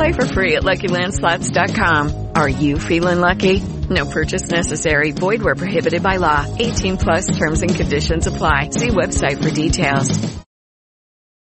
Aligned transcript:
Play 0.00 0.12
for 0.12 0.24
free 0.24 0.56
at 0.56 0.62
LuckyLandSlots.com. 0.62 2.30
Are 2.34 2.48
you 2.48 2.78
feeling 2.78 3.20
lucky? 3.20 3.60
No 3.90 4.06
purchase 4.06 4.48
necessary. 4.48 5.10
Void 5.10 5.42
where 5.42 5.54
prohibited 5.54 6.02
by 6.02 6.16
law. 6.16 6.46
18 6.58 6.96
plus 6.96 7.38
terms 7.38 7.60
and 7.60 7.76
conditions 7.76 8.26
apply. 8.26 8.70
See 8.70 8.88
website 8.88 9.42
for 9.42 9.50
details. 9.50 10.08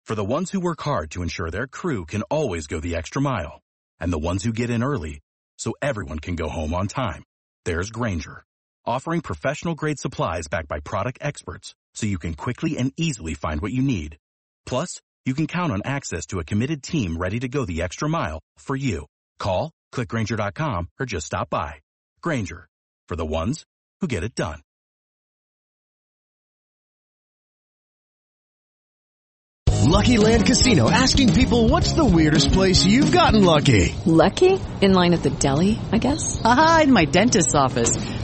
For 0.04 0.14
the 0.14 0.26
ones 0.26 0.50
who 0.50 0.60
work 0.60 0.82
hard 0.82 1.12
to 1.12 1.22
ensure 1.22 1.50
their 1.50 1.66
crew 1.66 2.04
can 2.04 2.20
always 2.24 2.66
go 2.66 2.80
the 2.80 2.96
extra 2.96 3.22
mile, 3.22 3.62
and 3.98 4.12
the 4.12 4.18
ones 4.18 4.44
who 4.44 4.52
get 4.52 4.68
in 4.68 4.82
early 4.82 5.22
so 5.56 5.72
everyone 5.80 6.18
can 6.18 6.36
go 6.36 6.50
home 6.50 6.74
on 6.74 6.86
time, 6.86 7.24
there's 7.64 7.88
Grainger, 7.88 8.44
offering 8.84 9.22
professional 9.22 9.74
grade 9.74 9.98
supplies 9.98 10.48
backed 10.48 10.68
by 10.68 10.80
product 10.80 11.16
experts 11.22 11.74
so 11.94 12.04
you 12.04 12.18
can 12.18 12.34
quickly 12.34 12.76
and 12.76 12.92
easily 12.98 13.32
find 13.32 13.62
what 13.62 13.72
you 13.72 13.80
need. 13.80 14.18
Plus, 14.66 15.00
you 15.24 15.34
can 15.34 15.46
count 15.46 15.72
on 15.72 15.82
access 15.84 16.26
to 16.26 16.40
a 16.40 16.44
committed 16.44 16.82
team 16.82 17.16
ready 17.16 17.40
to 17.40 17.48
go 17.48 17.64
the 17.64 17.82
extra 17.82 18.08
mile 18.08 18.40
for 18.58 18.76
you. 18.76 19.06
Call, 19.38 19.70
clickgranger.com, 19.92 20.88
or 21.00 21.06
just 21.06 21.26
stop 21.26 21.48
by. 21.50 21.74
Grainger, 22.22 22.68
for 23.08 23.16
the 23.16 23.26
ones 23.26 23.64
who 24.00 24.08
get 24.08 24.24
it 24.24 24.34
done. 24.34 24.60
Lucky 29.86 30.16
Land 30.16 30.46
Casino 30.46 30.90
asking 30.90 31.34
people 31.34 31.68
what's 31.68 31.92
the 31.92 32.04
weirdest 32.04 32.52
place 32.52 32.84
you've 32.84 33.12
gotten 33.12 33.44
lucky? 33.44 33.94
Lucky? 34.06 34.58
In 34.80 34.94
line 34.94 35.12
at 35.12 35.22
the 35.22 35.30
deli, 35.30 35.78
I 35.92 35.98
guess? 35.98 36.40
Aha, 36.42 36.80
in 36.84 36.92
my 36.92 37.04
dentist's 37.04 37.54
office. 37.54 38.23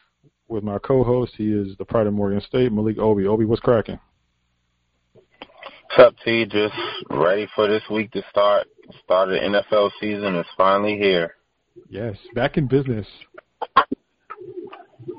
With 0.47 0.63
my 0.63 0.79
co-host, 0.79 1.33
he 1.37 1.53
is 1.53 1.77
the 1.77 1.85
pride 1.85 2.07
of 2.07 2.13
Morgan 2.13 2.41
State, 2.41 2.73
Malik 2.73 2.97
Obi. 2.97 3.25
Obi, 3.25 3.45
what's 3.45 3.61
cracking? 3.61 3.99
What's 5.13 5.99
up, 5.99 6.15
T? 6.25 6.45
Just 6.45 6.75
ready 7.09 7.47
for 7.55 7.67
this 7.67 7.83
week 7.89 8.11
to 8.11 8.23
start. 8.29 8.67
Start 9.03 9.29
the 9.29 9.35
NFL 9.35 9.91
season 9.99 10.35
is 10.35 10.45
finally 10.57 10.97
here. 10.97 11.35
Yes, 11.89 12.17
back 12.35 12.57
in 12.57 12.67
business. 12.67 13.07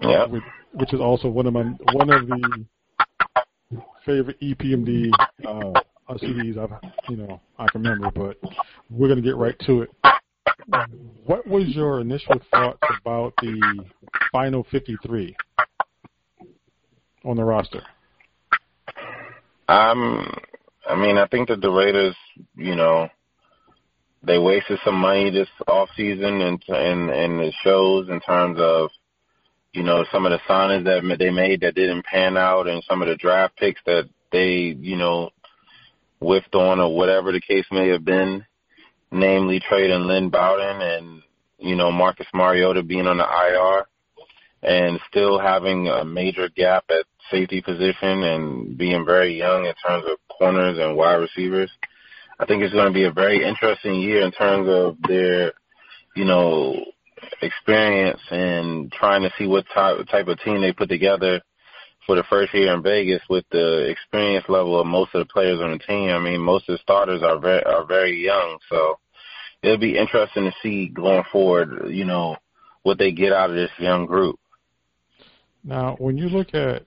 Yeah. 0.03 0.27
Which, 0.27 0.43
which 0.73 0.93
is 0.93 1.01
also 1.01 1.29
one 1.29 1.47
of 1.47 1.55
my 1.55 1.63
one 1.93 2.11
of 2.11 2.27
the 2.27 2.65
favorite 4.05 4.41
EPMD 4.41 5.11
uh, 5.47 5.81
CDs 6.17 6.59
I've 6.59 6.91
you 7.09 7.17
know 7.17 7.41
I 7.59 7.67
can 7.69 7.83
remember, 7.83 8.11
but 8.11 8.53
we're 8.91 9.09
gonna 9.09 9.23
get 9.23 9.37
right 9.37 9.59
to 9.67 9.83
it. 9.83 9.91
What 11.25 11.47
was 11.47 11.69
your 11.69 12.01
initial 12.01 12.35
thoughts 12.51 12.81
about 13.01 13.35
the 13.41 13.85
final 14.31 14.67
53 14.71 15.37
on 17.25 17.37
the 17.37 17.45
roster? 17.45 17.83
Um, 19.69 20.35
I 20.89 20.97
mean, 20.97 21.17
I 21.17 21.27
think 21.29 21.49
that 21.49 21.61
the 21.61 21.71
Raiders, 21.71 22.17
you 22.57 22.75
know, 22.75 23.09
they 24.23 24.39
wasted 24.39 24.79
some 24.85 24.97
money 24.97 25.31
this 25.31 25.49
off 25.67 25.89
season, 25.97 26.41
and 26.41 26.63
and 26.69 27.11
and 27.11 27.41
it 27.41 27.55
shows 27.63 28.09
in 28.09 28.21
terms 28.21 28.59
of, 28.61 28.91
you 29.73 29.83
know, 29.83 30.05
some 30.13 30.27
of 30.27 30.33
the 30.33 30.39
signings 30.49 30.85
that 30.85 31.19
they 31.19 31.31
made 31.31 31.61
that 31.63 31.75
didn't 31.75 32.05
pan 32.05 32.37
out, 32.37 32.69
and 32.69 32.85
some 32.89 33.03
of 33.03 33.09
the 33.09 33.17
draft 33.17 33.57
picks 33.57 33.81
that 33.87 34.09
they, 34.31 34.77
you 34.79 34.97
know, 34.97 35.31
whiffed 36.21 36.55
on, 36.55 36.81
or 36.81 36.95
whatever 36.95 37.33
the 37.33 37.41
case 37.41 37.67
may 37.71 37.89
have 37.89 38.05
been. 38.05 38.45
Namely, 39.13 39.61
trading 39.61 40.07
Lynn 40.07 40.31
Bowden 40.31 40.81
and 40.81 41.23
you 41.59 41.77
know 41.77 41.93
Marcus 41.93 42.27
Mariota 42.33 42.83
being 42.83 43.07
on 43.07 43.19
the 43.19 43.25
IR, 43.25 43.87
and 44.63 44.99
still 45.09 45.39
having 45.39 45.89
a 45.89 46.05
major 46.05 46.49
gap 46.49 46.85
at 46.91 47.05
safety 47.31 47.61
position 47.61 48.23
and 48.23 48.79
being 48.79 49.05
very 49.05 49.37
young 49.37 49.67
in 49.67 49.75
terms 49.87 50.05
of 50.09 50.19
corners 50.29 50.79
and 50.79 50.97
wide 50.97 51.17
receivers. 51.17 51.71
I 52.39 52.47
think 52.47 52.63
it's 52.63 52.73
going 52.73 52.87
to 52.87 52.93
be 52.93 53.05
a 53.05 53.13
very 53.13 53.47
interesting 53.47 54.01
year 54.01 54.23
in 54.23 54.33
terms 54.33 54.69
of 54.69 54.97
their, 55.07 55.53
you 56.17 56.25
know, 56.25 56.85
experience 57.41 58.21
and 58.31 58.91
trying 58.91 59.23
to 59.23 59.31
see 59.39 59.47
what 59.47 59.65
type, 59.73 60.07
type 60.09 60.29
of 60.29 60.41
team 60.41 60.61
they 60.61 60.73
put 60.73 60.89
together 60.89 61.41
for 62.07 62.17
the 62.17 62.25
first 62.29 62.53
year 62.53 62.75
in 62.75 62.83
Vegas 62.83 63.23
with 63.29 63.45
the 63.53 63.89
experience 63.89 64.45
level 64.49 64.81
of 64.81 64.87
most 64.87 65.15
of 65.15 65.21
the 65.21 65.33
players 65.33 65.61
on 65.61 65.71
the 65.71 65.79
team. 65.79 66.11
I 66.11 66.19
mean, 66.19 66.41
most 66.41 66.69
of 66.69 66.75
the 66.75 66.83
starters 66.83 67.23
are 67.23 67.39
very, 67.39 67.63
are 67.63 67.85
very 67.85 68.25
young, 68.25 68.59
so 68.69 68.99
it'll 69.63 69.79
be 69.79 69.97
interesting 69.97 70.45
to 70.45 70.53
see 70.63 70.89
going 70.89 71.25
forward, 71.31 71.91
you 71.91 72.05
know, 72.05 72.37
what 72.83 72.99
they 72.99 73.13
get 73.13 73.33
out 73.33 73.51
of 73.51 73.57
this 73.57 73.71
young 73.79 74.07
group. 74.07 74.39
Now, 75.65 75.95
when 75.99 76.19
you 76.19 76.29
look 76.29 76.55
at, 76.55 76.85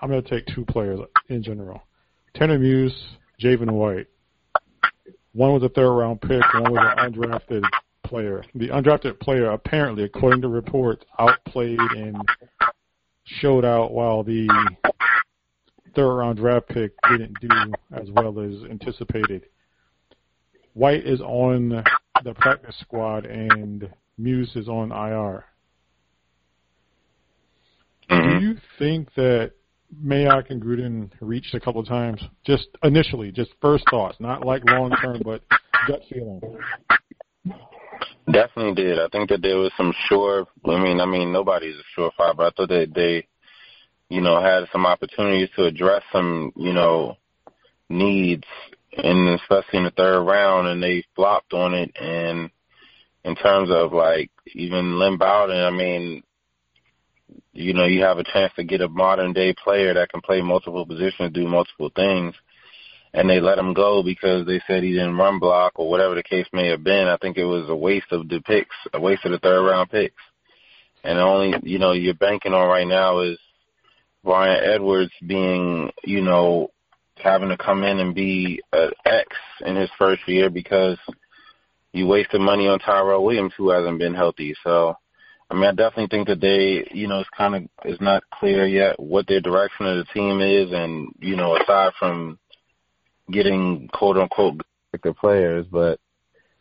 I'm 0.00 0.08
going 0.08 0.22
to 0.22 0.28
take 0.28 0.46
two 0.54 0.64
players 0.64 1.00
in 1.28 1.42
general. 1.42 1.82
Tanner 2.34 2.58
Muse, 2.58 2.94
Javin 3.40 3.70
White. 3.70 4.06
One 5.32 5.52
was 5.52 5.62
a 5.62 5.68
third 5.68 5.92
round 5.92 6.22
pick, 6.22 6.42
one 6.54 6.72
was 6.72 6.94
an 6.96 7.12
undrafted 7.12 7.62
player. 8.04 8.42
The 8.54 8.68
undrafted 8.68 9.20
player 9.20 9.50
apparently, 9.50 10.04
according 10.04 10.40
to 10.42 10.48
reports, 10.48 11.04
outplayed 11.18 11.78
and 11.78 12.16
showed 13.24 13.64
out 13.64 13.92
while 13.92 14.22
the 14.22 14.48
third 15.94 16.14
round 16.14 16.38
draft 16.38 16.68
pick 16.68 16.92
didn't 17.10 17.34
do 17.40 17.48
as 17.92 18.10
well 18.10 18.38
as 18.40 18.70
anticipated. 18.70 19.46
White 20.76 21.06
is 21.06 21.22
on 21.22 21.82
the 22.22 22.34
practice 22.34 22.76
squad 22.82 23.24
and 23.24 23.88
Muse 24.18 24.54
is 24.56 24.68
on 24.68 24.92
IR. 24.92 25.42
Do 28.10 28.14
mm-hmm. 28.14 28.44
you 28.44 28.56
think 28.78 29.08
that 29.14 29.52
Mayock 30.04 30.50
and 30.50 30.62
Gruden 30.62 31.10
reached 31.22 31.54
a 31.54 31.60
couple 31.60 31.80
of 31.80 31.88
times? 31.88 32.20
Just 32.44 32.68
initially, 32.82 33.32
just 33.32 33.52
first 33.62 33.84
thoughts, 33.90 34.18
not 34.20 34.44
like 34.44 34.62
long 34.66 34.90
term, 35.02 35.22
but 35.24 35.40
gut 35.88 36.02
feeling. 36.10 36.42
Definitely 38.30 38.74
did. 38.74 38.98
I 38.98 39.08
think 39.08 39.30
that 39.30 39.40
there 39.40 39.56
was 39.56 39.72
some 39.78 39.94
sure. 40.10 40.44
I 40.66 40.78
mean, 40.78 41.00
I 41.00 41.06
mean, 41.06 41.32
nobody's 41.32 41.76
a 41.76 41.98
surefire, 41.98 42.36
but 42.36 42.48
I 42.48 42.50
thought 42.54 42.68
that 42.68 42.92
they, 42.94 43.26
you 44.10 44.20
know, 44.20 44.42
had 44.42 44.64
some 44.72 44.84
opportunities 44.84 45.48
to 45.56 45.64
address 45.64 46.02
some, 46.12 46.52
you 46.54 46.74
know, 46.74 47.16
needs, 47.88 48.44
and 48.96 49.28
especially 49.40 49.78
in 49.78 49.84
the 49.84 49.90
third 49.90 50.22
round, 50.22 50.68
and 50.68 50.82
they 50.82 51.04
flopped 51.14 51.52
on 51.52 51.74
it. 51.74 51.90
And 52.00 52.50
in 53.24 53.36
terms 53.36 53.70
of 53.70 53.92
like 53.92 54.30
even 54.54 54.98
Lynn 54.98 55.18
Bowden, 55.18 55.60
I 55.60 55.70
mean, 55.70 56.22
you 57.52 57.72
know, 57.72 57.86
you 57.86 58.02
have 58.02 58.18
a 58.18 58.24
chance 58.24 58.52
to 58.56 58.64
get 58.64 58.80
a 58.80 58.88
modern 58.88 59.32
day 59.32 59.54
player 59.62 59.94
that 59.94 60.10
can 60.10 60.20
play 60.20 60.42
multiple 60.42 60.86
positions, 60.86 61.32
do 61.32 61.46
multiple 61.48 61.90
things 61.94 62.34
and 63.16 63.30
they 63.30 63.40
let 63.40 63.58
him 63.58 63.72
go 63.72 64.02
because 64.02 64.46
they 64.46 64.60
said 64.66 64.82
he 64.82 64.92
didn't 64.92 65.16
run 65.16 65.38
block 65.38 65.72
or 65.76 65.88
whatever 65.88 66.14
the 66.14 66.22
case 66.22 66.46
may 66.52 66.68
have 66.68 66.84
been. 66.84 67.08
I 67.08 67.16
think 67.16 67.38
it 67.38 67.46
was 67.46 67.68
a 67.70 67.74
waste 67.74 68.12
of 68.12 68.28
the 68.28 68.42
picks, 68.42 68.76
a 68.92 69.00
waste 69.00 69.24
of 69.24 69.32
the 69.32 69.38
third 69.38 69.66
round 69.66 69.90
picks. 69.90 70.22
And 71.02 71.18
the 71.18 71.22
only, 71.22 71.54
you 71.62 71.78
know, 71.78 71.92
you're 71.92 72.12
banking 72.12 72.52
on 72.52 72.68
right 72.68 72.86
now 72.86 73.20
is 73.20 73.38
Bryan 74.22 74.62
Edwards 74.62 75.12
being, 75.26 75.90
you 76.04 76.20
know, 76.20 76.68
having 77.22 77.48
to 77.48 77.56
come 77.56 77.82
in 77.82 77.98
and 77.98 78.14
be 78.14 78.62
an 78.72 78.90
X 79.04 79.28
in 79.64 79.76
his 79.76 79.90
first 79.98 80.22
year 80.26 80.50
because 80.50 80.98
you 81.92 82.06
wasted 82.06 82.40
money 82.40 82.68
on 82.68 82.78
Tyrell 82.78 83.24
Williams 83.24 83.52
who 83.56 83.70
hasn't 83.70 83.98
been 83.98 84.14
healthy. 84.14 84.54
So, 84.62 84.96
I 85.50 85.54
mean, 85.54 85.64
I 85.64 85.72
definitely 85.72 86.08
think 86.08 86.28
that 86.28 86.40
they, 86.40 86.88
you 86.96 87.08
know, 87.08 87.20
it's 87.20 87.30
kind 87.36 87.54
of 87.54 87.62
it's 87.84 88.00
not 88.00 88.22
clear 88.32 88.66
yet 88.66 89.00
what 89.00 89.26
their 89.26 89.40
direction 89.40 89.86
of 89.86 89.96
the 89.98 90.12
team 90.12 90.40
is, 90.40 90.72
and 90.72 91.12
you 91.20 91.36
know, 91.36 91.56
aside 91.56 91.92
from 91.98 92.38
getting 93.30 93.88
quote 93.92 94.16
unquote 94.16 94.60
good 95.00 95.16
players, 95.16 95.66
but 95.70 96.00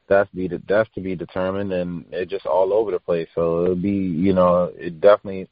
that's 0.08 0.30
be 0.32 0.50
that's 0.68 0.90
to 0.96 1.02
be 1.02 1.16
determined, 1.16 1.74
and 1.74 2.06
it's 2.12 2.32
just 2.32 2.46
all 2.46 2.74
over 2.74 2.92
the 2.92 3.00
place. 3.00 3.28
So 3.36 3.64
it'll 3.64 3.76
be, 3.76 3.90
you 3.90 4.34
know, 4.34 4.72
it 4.76 5.02
definitely 5.02 5.48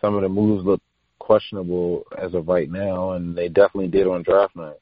some 0.00 0.14
of 0.14 0.22
the 0.22 0.28
moves 0.28 0.64
look 0.64 0.80
questionable 1.18 2.04
as 2.16 2.34
of 2.34 2.48
right 2.48 2.70
now, 2.70 3.12
and 3.12 3.36
they 3.36 3.48
definitely 3.48 3.88
did 3.88 4.06
on 4.06 4.22
draft 4.22 4.56
night. 4.56 4.76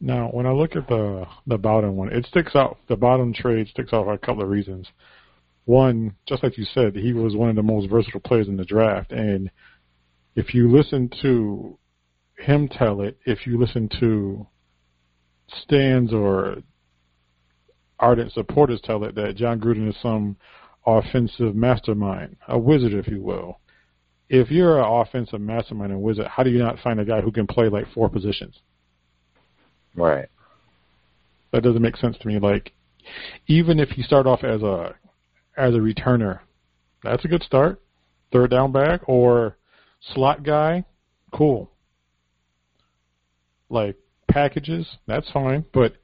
Now, 0.00 0.28
when 0.28 0.46
I 0.46 0.52
look 0.52 0.76
at 0.76 0.86
the 0.88 1.26
the 1.46 1.58
bottom 1.58 1.96
one, 1.96 2.12
it 2.12 2.26
sticks 2.26 2.54
out. 2.54 2.78
The 2.88 2.96
bottom 2.96 3.32
trade 3.32 3.68
sticks 3.68 3.92
out 3.92 4.04
for 4.04 4.12
a 4.12 4.18
couple 4.18 4.42
of 4.42 4.48
reasons. 4.48 4.86
One, 5.64 6.14
just 6.26 6.42
like 6.42 6.56
you 6.56 6.64
said, 6.64 6.96
he 6.96 7.12
was 7.12 7.36
one 7.36 7.50
of 7.50 7.56
the 7.56 7.62
most 7.62 7.90
versatile 7.90 8.20
players 8.20 8.48
in 8.48 8.56
the 8.56 8.64
draft, 8.64 9.12
and 9.12 9.50
if 10.34 10.54
you 10.54 10.70
listen 10.70 11.10
to 11.22 11.78
him 12.38 12.68
tell 12.68 13.00
it, 13.00 13.18
if 13.26 13.46
you 13.46 13.58
listen 13.58 13.88
to 14.00 14.46
stands 15.64 16.12
or 16.12 16.58
ardent 17.98 18.32
supporters 18.32 18.80
tell 18.84 19.02
it 19.04 19.14
that 19.16 19.36
Jon 19.36 19.60
Gruden 19.60 19.88
is 19.88 19.96
some 20.00 20.36
offensive 20.86 21.54
mastermind, 21.54 22.36
a 22.48 22.58
wizard, 22.58 22.94
if 22.94 23.08
you 23.08 23.20
will. 23.20 23.58
If 24.28 24.50
you're 24.50 24.78
an 24.78 24.84
offensive 24.84 25.40
mastermind 25.40 25.92
and 25.92 26.02
wizard, 26.02 26.26
how 26.26 26.42
do 26.42 26.50
you 26.50 26.58
not 26.58 26.78
find 26.80 27.00
a 27.00 27.04
guy 27.04 27.20
who 27.20 27.32
can 27.32 27.46
play 27.46 27.68
like 27.68 27.86
four 27.94 28.08
positions? 28.08 28.54
Right. 29.94 30.28
That 31.52 31.62
doesn't 31.62 31.82
make 31.82 31.96
sense 31.96 32.16
to 32.18 32.28
me. 32.28 32.38
Like, 32.38 32.72
even 33.46 33.80
if 33.80 33.96
you 33.96 34.04
start 34.04 34.26
off 34.26 34.44
as 34.44 34.62
a 34.62 34.94
as 35.56 35.74
a 35.74 35.78
returner, 35.78 36.40
that's 37.02 37.24
a 37.24 37.28
good 37.28 37.42
start. 37.42 37.80
Third 38.32 38.50
down 38.50 38.70
back 38.72 39.00
or 39.06 39.56
slot 40.14 40.42
guy, 40.42 40.84
cool. 41.32 41.70
Like 43.70 43.96
packages, 44.28 44.86
that's 45.06 45.30
fine. 45.30 45.64
But 45.72 45.94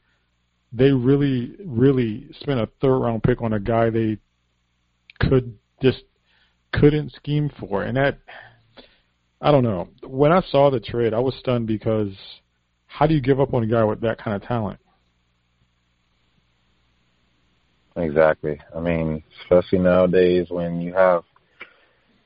they 0.73 0.91
really, 0.91 1.55
really 1.65 2.29
spent 2.41 2.59
a 2.59 2.69
third 2.81 2.99
round 2.99 3.23
pick 3.23 3.43
on 3.43 3.53
a 3.53 3.61
guy 3.61 3.91
they 3.91 4.19
could 5.21 5.57
just 5.81 6.03
couldn't 6.81 7.13
scheme 7.13 7.51
for, 7.59 7.83
and 7.83 7.97
that 7.97 8.19
I 9.41 9.51
don't 9.51 9.65
know. 9.65 9.89
When 10.03 10.33
I 10.33 10.41
saw 10.51 10.71
the 10.71 10.81
trade, 10.81 11.13
I 11.13 11.21
was 11.21 11.35
stunned 11.37 11.67
because 11.67 12.13
how 12.87 13.07
do 13.07 13.15
you 13.15 13.21
give 13.21 13.41
up 13.41 13.53
on 13.53 13.63
a 13.63 13.67
guy 13.67 13.85
with 13.85 14.01
that 14.01 14.19
kind 14.19 14.35
of 14.41 14.49
talent? 14.49 14.81
Exactly. 17.97 18.61
I 18.75 18.81
mean, 18.81 19.23
especially 19.43 19.79
nowadays 19.79 20.47
when 20.49 20.81
you 20.81 20.95
have 20.95 21.23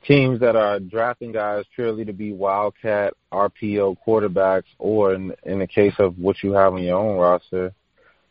teams 0.05 0.39
that 0.39 0.55
are 0.55 0.79
drafting 0.79 1.31
guys 1.31 1.65
purely 1.75 2.05
to 2.05 2.13
be 2.13 2.31
wildcat 2.31 3.13
RPO 3.31 3.97
quarterbacks, 4.07 4.63
or 4.77 5.13
in, 5.13 5.33
in 5.43 5.59
the 5.59 5.67
case 5.67 5.93
of 5.99 6.17
what 6.17 6.37
you 6.41 6.53
have 6.53 6.73
on 6.73 6.83
your 6.83 6.97
own 6.97 7.17
roster, 7.17 7.73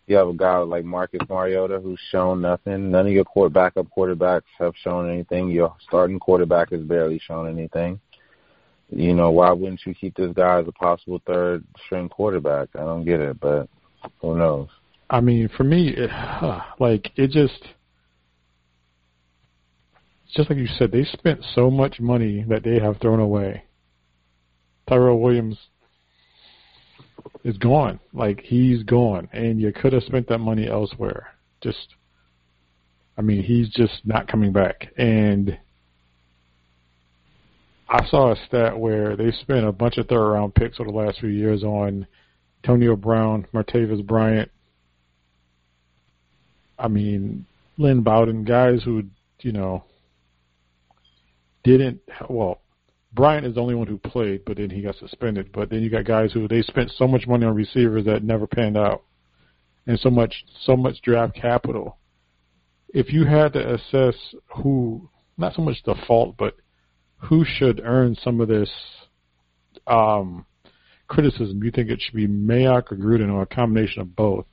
you 0.08 0.16
have 0.16 0.28
a 0.28 0.34
guy 0.34 0.58
like 0.58 0.84
Marcus 0.84 1.20
Mariota 1.28 1.80
who's 1.80 2.00
shown 2.10 2.40
nothing. 2.40 2.90
None 2.90 3.06
of 3.06 3.12
your 3.12 3.24
court 3.24 3.52
backup 3.52 3.86
quarterbacks 3.96 4.42
have 4.58 4.74
shown 4.82 5.10
anything. 5.10 5.50
Your 5.50 5.74
starting 5.86 6.18
quarterback 6.18 6.70
has 6.70 6.80
barely 6.80 7.18
shown 7.18 7.48
anything. 7.48 8.00
You 8.90 9.14
know, 9.14 9.30
why 9.30 9.52
wouldn't 9.52 9.84
you 9.84 9.94
keep 9.94 10.16
this 10.16 10.32
guy 10.32 10.60
as 10.60 10.68
a 10.68 10.72
possible 10.72 11.20
third 11.26 11.64
string 11.84 12.08
quarterback? 12.08 12.68
I 12.74 12.80
don't 12.80 13.04
get 13.04 13.20
it, 13.20 13.38
but 13.38 13.68
who 14.20 14.36
knows? 14.36 14.68
I 15.10 15.20
mean, 15.20 15.48
for 15.56 15.64
me, 15.64 15.94
it, 15.94 16.10
like 16.80 17.10
it 17.16 17.30
just 17.30 17.62
just 20.34 20.50
like 20.50 20.58
you 20.58 20.68
said, 20.78 20.90
they 20.90 21.04
spent 21.04 21.44
so 21.54 21.70
much 21.70 22.00
money 22.00 22.44
that 22.48 22.62
they 22.62 22.78
have 22.78 22.98
thrown 22.98 23.20
away. 23.20 23.64
Tyrell 24.88 25.20
Williams 25.20 25.58
is 27.44 27.56
gone. 27.58 28.00
Like 28.12 28.40
he's 28.40 28.82
gone, 28.82 29.28
and 29.32 29.60
you 29.60 29.72
could 29.72 29.92
have 29.92 30.02
spent 30.04 30.28
that 30.28 30.38
money 30.38 30.68
elsewhere. 30.68 31.34
Just, 31.60 31.94
I 33.16 33.22
mean, 33.22 33.42
he's 33.42 33.68
just 33.70 34.00
not 34.04 34.28
coming 34.28 34.52
back. 34.52 34.92
And 34.96 35.58
I 37.88 38.06
saw 38.06 38.32
a 38.32 38.36
stat 38.46 38.78
where 38.78 39.16
they 39.16 39.30
spent 39.32 39.66
a 39.66 39.72
bunch 39.72 39.98
of 39.98 40.06
third 40.08 40.32
round 40.32 40.54
picks 40.54 40.78
over 40.78 40.90
the 40.90 40.96
last 40.96 41.20
few 41.20 41.30
years 41.30 41.64
on 41.64 42.06
Antonio 42.62 42.96
Brown, 42.96 43.46
Martavis 43.54 44.06
Bryant. 44.06 44.50
I 46.78 46.88
mean, 46.88 47.46
Lynn 47.76 48.02
Bowden, 48.02 48.44
guys 48.44 48.82
who, 48.84 49.04
you 49.40 49.52
know, 49.52 49.84
didn't 51.64 52.00
well 52.28 52.60
Bryant 53.12 53.46
is 53.46 53.54
the 53.54 53.60
only 53.60 53.74
one 53.74 53.86
who 53.86 53.98
played, 53.98 54.44
but 54.44 54.58
then 54.58 54.70
he 54.70 54.82
got 54.82 54.96
suspended. 54.96 55.50
But 55.52 55.70
then 55.70 55.82
you 55.82 55.90
got 55.90 56.04
guys 56.04 56.32
who 56.32 56.46
they 56.46 56.62
spent 56.62 56.90
so 56.96 57.08
much 57.08 57.26
money 57.26 57.46
on 57.46 57.54
receivers 57.54 58.04
that 58.04 58.22
never 58.22 58.46
panned 58.46 58.76
out, 58.76 59.02
and 59.86 59.98
so 59.98 60.10
much 60.10 60.44
so 60.64 60.76
much 60.76 61.00
draft 61.02 61.34
capital. 61.34 61.98
If 62.90 63.12
you 63.12 63.24
had 63.24 63.52
to 63.54 63.74
assess 63.74 64.14
who, 64.56 65.08
not 65.36 65.54
so 65.54 65.62
much 65.62 65.82
the 65.84 65.94
fault, 66.06 66.36
but 66.38 66.56
who 67.18 67.44
should 67.44 67.80
earn 67.84 68.16
some 68.22 68.40
of 68.40 68.48
this 68.48 68.70
um, 69.86 70.46
criticism, 71.08 71.62
you 71.62 71.70
think 71.70 71.90
it 71.90 72.00
should 72.00 72.14
be 72.14 72.28
Mayock 72.28 72.92
or 72.92 72.96
Gruden 72.96 73.32
or 73.32 73.42
a 73.42 73.46
combination 73.46 74.02
of 74.02 74.14
both? 74.14 74.46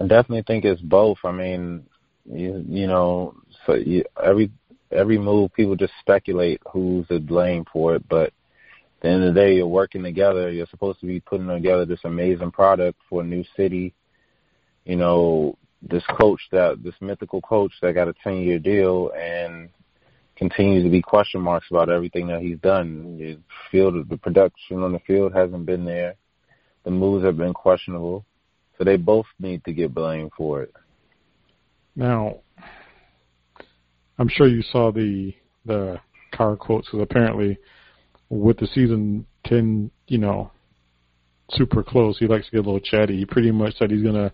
I 0.00 0.06
definitely 0.06 0.42
think 0.46 0.64
it's 0.64 0.80
both. 0.80 1.18
I 1.24 1.32
mean, 1.32 1.84
you, 2.24 2.64
you 2.68 2.86
know, 2.86 3.34
so 3.66 3.74
you, 3.74 4.04
every 4.22 4.50
every 4.92 5.18
move, 5.18 5.52
people 5.54 5.76
just 5.76 5.92
speculate 6.00 6.60
who's 6.70 7.06
to 7.08 7.20
blame 7.20 7.64
for 7.72 7.94
it. 7.94 8.08
But 8.08 8.28
at 8.28 8.32
the 9.02 9.08
end 9.08 9.24
of 9.24 9.34
the 9.34 9.40
day, 9.40 9.54
you're 9.54 9.66
working 9.66 10.02
together. 10.02 10.50
You're 10.50 10.66
supposed 10.66 11.00
to 11.00 11.06
be 11.06 11.20
putting 11.20 11.48
together 11.48 11.84
this 11.84 12.00
amazing 12.04 12.52
product 12.52 12.98
for 13.08 13.22
a 13.22 13.24
new 13.24 13.44
city. 13.56 13.94
You 14.84 14.96
know, 14.96 15.56
this 15.82 16.04
coach 16.18 16.40
that 16.52 16.82
this 16.82 16.94
mythical 17.00 17.40
coach 17.40 17.72
that 17.82 17.94
got 17.94 18.08
a 18.08 18.14
ten 18.22 18.36
year 18.36 18.58
deal 18.58 19.10
and 19.16 19.68
continues 20.36 20.84
to 20.84 20.90
be 20.90 21.02
question 21.02 21.40
marks 21.40 21.66
about 21.70 21.88
everything 21.88 22.26
that 22.28 22.40
he's 22.40 22.58
done. 22.58 23.18
The 23.18 23.38
field, 23.70 24.08
the 24.08 24.16
production 24.16 24.82
on 24.82 24.92
the 24.92 24.98
field 25.00 25.32
hasn't 25.34 25.66
been 25.66 25.84
there. 25.84 26.14
The 26.84 26.90
moves 26.90 27.24
have 27.24 27.36
been 27.36 27.54
questionable. 27.54 28.24
So 28.76 28.84
they 28.84 28.96
both 28.96 29.26
need 29.38 29.64
to 29.64 29.72
get 29.72 29.94
blamed 29.94 30.32
for 30.36 30.62
it. 30.62 30.74
Now, 31.94 32.38
I'm 34.18 34.28
sure 34.28 34.46
you 34.46 34.62
saw 34.62 34.92
the 34.92 35.34
the 35.64 35.98
Carr 36.32 36.56
quotes 36.56 36.88
because 36.88 37.02
apparently 37.02 37.58
with 38.28 38.58
the 38.58 38.66
season 38.68 39.26
ten, 39.46 39.90
you 40.08 40.18
know, 40.18 40.50
super 41.50 41.82
close, 41.82 42.18
he 42.18 42.26
likes 42.26 42.46
to 42.46 42.52
get 42.52 42.58
a 42.58 42.68
little 42.68 42.80
chatty. 42.80 43.18
He 43.18 43.26
pretty 43.26 43.50
much 43.50 43.76
said 43.78 43.90
he's 43.90 44.02
gonna 44.02 44.32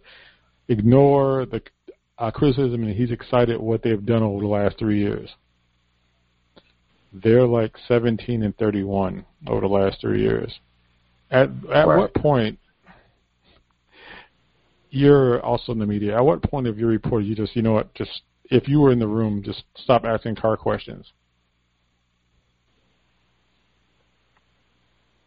ignore 0.68 1.46
the 1.46 1.62
uh, 2.18 2.30
criticism 2.30 2.82
and 2.84 2.94
he's 2.94 3.10
excited 3.10 3.60
what 3.60 3.82
they've 3.82 4.04
done 4.04 4.22
over 4.22 4.40
the 4.40 4.48
last 4.48 4.78
three 4.78 4.98
years. 4.98 5.30
They're 7.12 7.46
like 7.46 7.74
17 7.86 8.42
and 8.42 8.56
31 8.58 9.24
over 9.46 9.60
the 9.60 9.66
last 9.66 10.00
three 10.00 10.20
years. 10.20 10.52
At 11.30 11.50
at 11.72 11.86
right. 11.86 11.98
what 11.98 12.14
point? 12.14 12.58
You're 14.90 15.40
also 15.44 15.72
in 15.72 15.78
the 15.78 15.86
media. 15.86 16.16
At 16.16 16.24
what 16.24 16.42
point 16.42 16.66
of 16.66 16.78
your 16.78 16.88
report 16.88 17.24
you 17.24 17.34
just 17.34 17.54
you 17.54 17.62
know 17.62 17.72
what 17.72 17.92
just 17.94 18.22
if 18.50 18.68
you 18.68 18.80
were 18.80 18.92
in 18.92 18.98
the 18.98 19.06
room, 19.06 19.42
just 19.42 19.64
stop 19.76 20.04
asking 20.04 20.36
Carr 20.36 20.56
questions? 20.56 21.12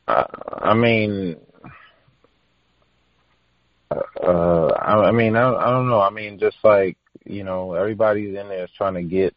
Uh, 0.07 0.23
I 0.61 0.73
mean, 0.73 1.37
uh, 3.91 4.67
I, 4.67 5.07
I 5.07 5.11
mean, 5.11 5.35
I, 5.35 5.53
I 5.53 5.69
don't 5.69 5.89
know. 5.89 6.01
I 6.01 6.09
mean, 6.09 6.39
just 6.39 6.57
like 6.63 6.97
you 7.25 7.43
know, 7.43 7.73
everybody's 7.73 8.35
in 8.35 8.49
there 8.49 8.63
is 8.63 8.71
trying 8.75 8.95
to 8.95 9.03
get 9.03 9.35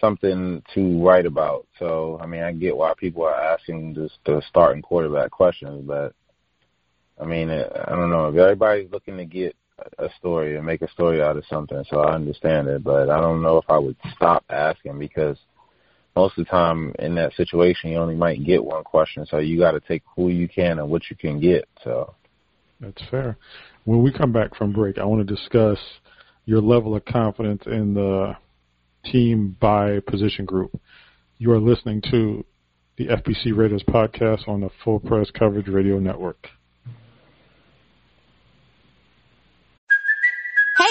something 0.00 0.62
to 0.74 1.02
write 1.04 1.26
about. 1.26 1.66
So, 1.78 2.18
I 2.20 2.26
mean, 2.26 2.42
I 2.42 2.52
get 2.52 2.76
why 2.76 2.94
people 2.96 3.22
are 3.22 3.40
asking 3.40 3.94
just 3.94 4.18
the 4.26 4.42
starting 4.48 4.82
quarterback 4.82 5.30
questions, 5.30 5.84
but 5.86 6.14
I 7.20 7.24
mean, 7.24 7.48
I 7.48 7.90
don't 7.90 8.10
know 8.10 8.28
if 8.28 8.36
everybody's 8.36 8.90
looking 8.90 9.16
to 9.18 9.24
get 9.24 9.54
a 9.98 10.08
story 10.18 10.56
and 10.56 10.64
make 10.64 10.82
a 10.82 10.90
story 10.90 11.22
out 11.22 11.36
of 11.36 11.44
something. 11.46 11.84
So 11.90 12.00
I 12.00 12.14
understand 12.14 12.68
it, 12.68 12.84
but 12.84 13.10
I 13.10 13.20
don't 13.20 13.42
know 13.42 13.58
if 13.58 13.64
I 13.68 13.78
would 13.78 13.96
stop 14.14 14.44
asking 14.48 14.98
because 14.98 15.36
most 16.14 16.38
of 16.38 16.44
the 16.44 16.50
time 16.50 16.94
in 16.98 17.14
that 17.16 17.34
situation 17.34 17.90
you 17.90 17.98
only 17.98 18.14
might 18.14 18.44
get 18.44 18.64
one 18.64 18.84
question. 18.84 19.26
So 19.26 19.38
you 19.38 19.58
got 19.58 19.72
to 19.72 19.80
take 19.80 20.02
who 20.14 20.28
you 20.28 20.48
can 20.48 20.78
and 20.78 20.88
what 20.88 21.02
you 21.10 21.16
can 21.16 21.40
get. 21.40 21.68
So 21.82 22.14
that's 22.80 23.02
fair. 23.10 23.36
When 23.84 24.02
we 24.02 24.12
come 24.12 24.32
back 24.32 24.54
from 24.56 24.72
break, 24.72 24.98
I 24.98 25.04
want 25.04 25.26
to 25.26 25.34
discuss 25.34 25.78
your 26.46 26.60
level 26.60 26.94
of 26.94 27.04
confidence 27.04 27.62
in 27.66 27.94
the 27.94 28.36
team 29.10 29.56
by 29.60 30.00
position 30.00 30.44
group. 30.44 30.78
You 31.38 31.52
are 31.52 31.60
listening 31.60 32.00
to 32.10 32.44
the 32.96 33.08
FPC 33.08 33.56
Raiders 33.56 33.82
podcast 33.88 34.46
on 34.46 34.60
the 34.60 34.70
Full 34.84 35.00
Press 35.00 35.30
Coverage 35.36 35.68
Radio 35.68 35.98
Network. 35.98 36.48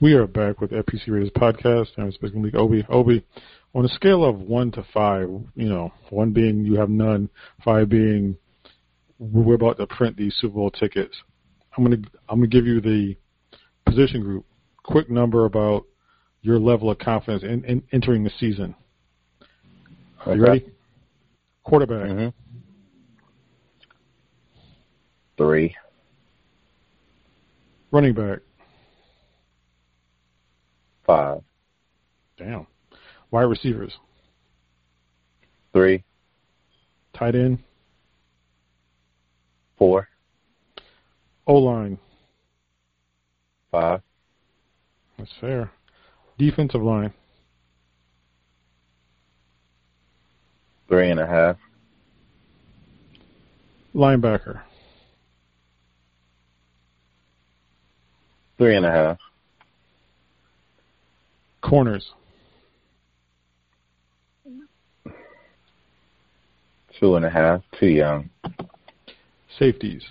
We 0.00 0.14
are 0.14 0.26
back 0.26 0.62
with 0.62 0.70
FPC 0.70 1.08
Raiders 1.08 1.28
podcast. 1.36 1.88
and 1.96 2.06
I'm 2.06 2.12
speaking 2.12 2.40
with 2.40 2.54
Obi. 2.54 2.86
Obi, 2.88 3.22
on 3.74 3.84
a 3.84 3.88
scale 3.88 4.24
of 4.24 4.40
one 4.40 4.72
to 4.72 4.82
five, 4.94 5.28
you 5.54 5.68
know, 5.68 5.92
one 6.08 6.32
being 6.32 6.64
you 6.64 6.76
have 6.76 6.88
none, 6.88 7.28
five 7.62 7.90
being 7.90 8.34
we're 9.18 9.56
about 9.56 9.76
to 9.76 9.86
print 9.86 10.16
these 10.16 10.34
Super 10.40 10.54
Bowl 10.54 10.70
tickets. 10.70 11.14
I'm 11.76 11.84
gonna 11.84 11.98
I'm 12.30 12.38
gonna 12.38 12.46
give 12.46 12.66
you 12.66 12.80
the 12.80 13.14
position 13.84 14.22
group. 14.22 14.46
Quick 14.84 15.10
number 15.10 15.44
about 15.44 15.84
your 16.40 16.58
level 16.58 16.90
of 16.90 16.98
confidence 16.98 17.42
in, 17.42 17.62
in 17.66 17.82
entering 17.92 18.24
the 18.24 18.30
season. 18.38 18.74
Are 20.24 20.34
you 20.34 20.42
ready? 20.42 20.72
Quarterback. 21.62 22.08
Mm-hmm. 22.08 22.28
Three. 25.36 25.76
Running 27.92 28.14
back. 28.14 28.38
Five. 31.10 31.40
Damn. 32.38 32.68
Wide 33.32 33.42
receivers. 33.42 33.92
Three. 35.72 36.04
Tight 37.18 37.34
end. 37.34 37.58
Four. 39.76 40.06
O 41.48 41.54
line. 41.54 41.98
Five. 43.72 44.02
That's 45.18 45.32
fair. 45.40 45.72
Defensive 46.38 46.80
line. 46.80 47.12
Three 50.88 51.10
and 51.10 51.18
a 51.18 51.26
half. 51.26 51.56
Linebacker. 53.96 54.60
Three 58.58 58.76
and 58.76 58.86
a 58.86 58.92
half. 58.92 59.18
Corners. 61.62 62.12
Two 66.98 67.16
and 67.16 67.24
a 67.24 67.30
half. 67.30 67.62
Too 67.78 67.86
young. 67.86 68.30
Safeties. 69.58 70.02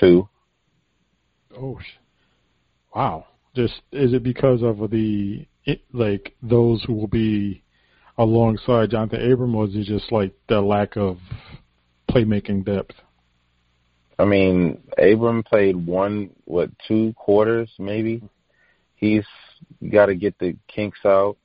Two. 0.00 0.28
Oh, 1.56 1.78
wow. 2.94 3.26
Just 3.54 3.80
is 3.92 4.12
it 4.12 4.22
because 4.22 4.62
of 4.62 4.90
the 4.90 5.46
it, 5.64 5.82
like 5.92 6.34
those 6.42 6.82
who 6.84 6.94
will 6.94 7.08
be 7.08 7.62
alongside 8.16 8.90
Jonathan 8.90 9.30
Abram, 9.30 9.54
or 9.54 9.66
is 9.66 9.74
it 9.74 9.84
just 9.84 10.10
like 10.12 10.32
the 10.48 10.60
lack 10.60 10.96
of 10.96 11.18
playmaking 12.10 12.64
depth? 12.64 12.94
I 14.18 14.24
mean, 14.24 14.82
Abram 14.98 15.42
played 15.44 15.76
one, 15.76 16.30
what, 16.44 16.70
two 16.86 17.12
quarters 17.16 17.70
maybe. 17.78 18.22
He's 18.96 19.24
got 19.92 20.06
to 20.06 20.14
get 20.14 20.38
the 20.38 20.56
kinks 20.66 20.98
out. 21.04 21.36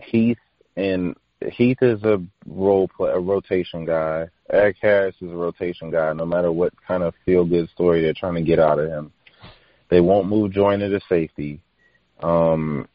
Heath 0.00 0.38
and 0.76 1.14
Heath 1.40 1.78
is 1.82 2.02
a 2.02 2.22
role 2.46 2.88
play, 2.88 3.10
a 3.10 3.18
rotation 3.18 3.84
guy. 3.84 4.28
Eric 4.50 4.76
Harris 4.80 5.14
is 5.20 5.30
a 5.30 5.36
rotation 5.36 5.90
guy. 5.90 6.12
No 6.12 6.26
matter 6.26 6.50
what 6.50 6.72
kind 6.86 7.02
of 7.02 7.14
feel 7.24 7.44
good 7.44 7.68
story 7.70 8.02
they're 8.02 8.14
trying 8.14 8.34
to 8.34 8.42
get 8.42 8.58
out 8.58 8.78
of 8.78 8.88
him, 8.88 9.12
they 9.88 10.00
won't 10.00 10.28
move 10.28 10.52
Joyner 10.52 10.88
to 10.88 11.00
safety. 11.08 11.60
Um, 12.20 12.88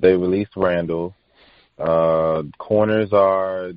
they 0.00 0.12
released 0.12 0.52
Randall. 0.56 1.14
Uh, 1.78 2.42
corners 2.58 3.12
are 3.12 3.72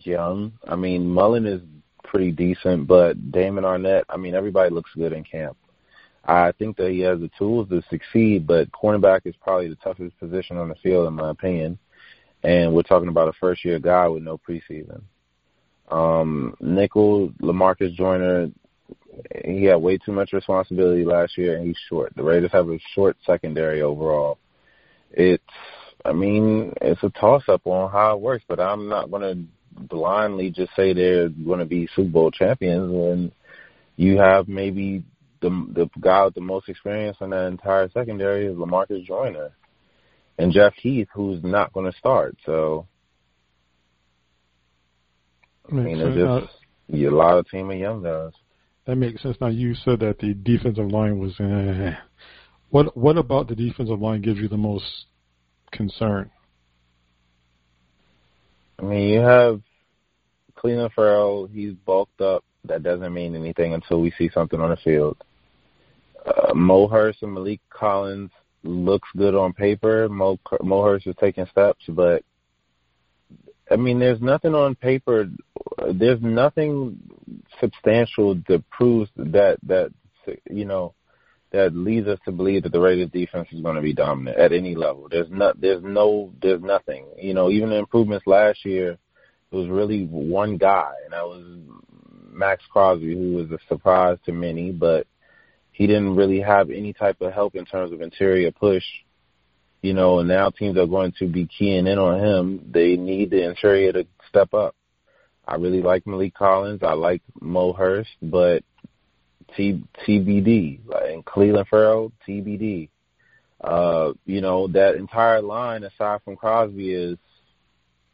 young. 0.00 0.52
I 0.66 0.76
mean, 0.76 1.08
Mullen 1.08 1.46
is 1.46 1.62
pretty 2.10 2.32
decent, 2.32 2.88
but 2.88 3.30
Damon 3.30 3.62
Arnette, 3.62 4.02
I 4.08 4.16
mean, 4.16 4.34
everybody 4.34 4.74
looks 4.74 4.90
good 4.96 5.12
in 5.12 5.22
camp. 5.22 5.56
I 6.24 6.52
think 6.52 6.76
that 6.76 6.90
he 6.90 7.00
has 7.00 7.20
the 7.20 7.30
tools 7.38 7.68
to 7.70 7.82
succeed, 7.88 8.46
but 8.46 8.70
cornerback 8.72 9.20
is 9.24 9.34
probably 9.40 9.68
the 9.68 9.76
toughest 9.76 10.18
position 10.18 10.58
on 10.58 10.68
the 10.68 10.74
field, 10.76 11.06
in 11.06 11.14
my 11.14 11.30
opinion. 11.30 11.78
And 12.42 12.74
we're 12.74 12.82
talking 12.82 13.08
about 13.08 13.28
a 13.28 13.32
first 13.34 13.64
year 13.64 13.78
guy 13.78 14.08
with 14.08 14.22
no 14.22 14.38
preseason. 14.38 15.02
Um, 15.88 16.56
nickel, 16.60 17.30
Lamarcus 17.40 17.94
Joyner, 17.94 18.50
he 19.44 19.64
had 19.64 19.76
way 19.76 19.96
too 19.96 20.12
much 20.12 20.32
responsibility 20.32 21.04
last 21.04 21.38
year, 21.38 21.56
and 21.56 21.66
he's 21.66 21.78
short. 21.88 22.12
The 22.16 22.22
Raiders 22.22 22.52
have 22.52 22.68
a 22.68 22.78
short 22.94 23.16
secondary 23.24 23.82
overall. 23.82 24.38
It's, 25.12 25.42
I 26.04 26.12
mean, 26.12 26.72
it's 26.80 27.02
a 27.02 27.10
toss 27.10 27.44
up 27.48 27.66
on 27.66 27.90
how 27.90 28.14
it 28.14 28.20
works, 28.20 28.44
but 28.48 28.60
I'm 28.60 28.88
not 28.88 29.10
going 29.10 29.22
to 29.22 29.44
blindly 29.72 30.50
just 30.50 30.74
say 30.76 30.92
they're 30.92 31.28
going 31.28 31.60
to 31.60 31.64
be 31.64 31.88
Super 31.94 32.10
Bowl 32.10 32.30
champions 32.30 32.90
when 32.90 33.32
you 33.96 34.18
have 34.18 34.48
maybe 34.48 35.02
the 35.40 35.48
the 35.48 35.88
guy 36.00 36.24
with 36.24 36.34
the 36.34 36.40
most 36.40 36.68
experience 36.68 37.16
in 37.20 37.30
that 37.30 37.46
entire 37.46 37.88
secondary 37.90 38.46
is 38.46 38.56
Lamarcus 38.56 39.04
Joyner 39.04 39.50
and 40.38 40.52
Jeff 40.52 40.74
Heath, 40.74 41.08
who's 41.14 41.42
not 41.42 41.72
going 41.72 41.90
to 41.90 41.98
start. 41.98 42.36
So, 42.46 42.86
I 45.70 45.74
mean, 45.74 46.00
it's 46.00 46.16
just 46.16 46.52
you 46.88 47.10
a 47.10 47.16
lot 47.16 47.38
of 47.38 47.48
team 47.48 47.70
of 47.70 47.76
young 47.76 48.02
guys. 48.02 48.32
That 48.86 48.96
makes 48.96 49.22
sense. 49.22 49.36
Now 49.40 49.48
you 49.48 49.74
said 49.74 50.00
that 50.00 50.18
the 50.18 50.34
defensive 50.34 50.90
line 50.90 51.18
was. 51.18 51.34
Eh. 51.38 51.94
What 52.70 52.96
what 52.96 53.18
about 53.18 53.48
the 53.48 53.54
defensive 53.54 54.00
line 54.00 54.22
gives 54.22 54.38
you 54.38 54.48
the 54.48 54.56
most 54.56 55.06
concern? 55.72 56.30
I 58.80 58.82
mean, 58.82 59.08
you 59.08 59.20
have 59.20 59.60
Clelin 60.56 60.90
Ferrell. 60.92 61.46
He's 61.46 61.74
bulked 61.74 62.20
up. 62.20 62.44
That 62.64 62.82
doesn't 62.82 63.12
mean 63.12 63.34
anything 63.34 63.74
until 63.74 64.00
we 64.00 64.12
see 64.16 64.30
something 64.32 64.60
on 64.60 64.70
the 64.70 64.76
field. 64.76 65.16
Uh, 66.24 66.54
Mo 66.54 66.88
Hurst 66.88 67.22
and 67.22 67.36
Maliek 67.36 67.60
Collins 67.70 68.30
looks 68.62 69.08
good 69.16 69.34
on 69.34 69.52
paper. 69.52 70.08
Mo, 70.08 70.38
Mo 70.62 70.82
Hurst 70.82 71.06
is 71.06 71.16
taking 71.18 71.46
steps, 71.46 71.84
but 71.88 72.22
I 73.70 73.76
mean, 73.76 73.98
there's 73.98 74.20
nothing 74.20 74.54
on 74.54 74.74
paper. 74.74 75.30
There's 75.92 76.20
nothing 76.20 76.98
substantial 77.60 78.34
that 78.48 78.68
proves 78.70 79.10
that 79.16 79.58
that 79.66 79.92
you 80.50 80.64
know 80.64 80.94
that 81.52 81.74
leads 81.74 82.06
us 82.06 82.18
to 82.24 82.32
believe 82.32 82.62
that 82.62 82.72
the 82.72 82.80
Raiders 82.80 83.10
defense 83.10 83.48
is 83.50 83.60
going 83.60 83.76
to 83.76 83.82
be 83.82 83.92
dominant 83.92 84.38
at 84.38 84.52
any 84.52 84.74
level. 84.74 85.08
There's 85.10 85.30
not. 85.30 85.60
There's 85.60 85.82
no. 85.82 86.32
There's 86.40 86.62
nothing. 86.62 87.06
You 87.18 87.34
know, 87.34 87.50
even 87.50 87.70
the 87.70 87.76
improvements 87.76 88.26
last 88.26 88.64
year, 88.64 88.92
it 88.92 89.56
was 89.56 89.68
really 89.68 90.06
one 90.06 90.56
guy, 90.56 90.92
and 91.04 91.12
that 91.12 91.24
was 91.24 91.44
Maxx 92.30 92.62
Crosby, 92.72 93.14
who 93.14 93.34
was 93.34 93.50
a 93.50 93.58
surprise 93.68 94.18
to 94.26 94.32
many, 94.32 94.70
but 94.70 95.06
he 95.72 95.86
didn't 95.86 96.16
really 96.16 96.40
have 96.40 96.70
any 96.70 96.92
type 96.92 97.20
of 97.20 97.32
help 97.32 97.54
in 97.56 97.64
terms 97.64 97.92
of 97.92 98.00
interior 98.00 98.52
push. 98.52 98.84
You 99.82 99.94
know, 99.94 100.18
and 100.18 100.28
now 100.28 100.50
teams 100.50 100.76
are 100.76 100.86
going 100.86 101.14
to 101.18 101.26
be 101.26 101.46
keying 101.46 101.86
in 101.86 101.98
on 101.98 102.22
him. 102.22 102.70
They 102.70 102.96
need 102.96 103.30
the 103.30 103.48
interior 103.48 103.92
to 103.92 104.06
step 104.28 104.52
up. 104.52 104.76
I 105.48 105.56
really 105.56 105.80
like 105.80 106.04
Maliek 106.04 106.34
Collins. 106.34 106.82
I 106.82 106.92
like 106.92 107.22
Mo 107.40 107.72
Hurst, 107.72 108.10
but 108.22 108.62
TBD. 109.58 110.80
And 111.04 111.24
Clelin 111.24 111.66
Ferrell, 111.68 112.12
TBD. 112.26 112.88
Uh, 113.60 114.12
you 114.24 114.40
know, 114.40 114.68
that 114.68 114.94
entire 114.96 115.42
line 115.42 115.84
aside 115.84 116.20
from 116.24 116.36
Crosby 116.36 116.94
is 116.94 117.18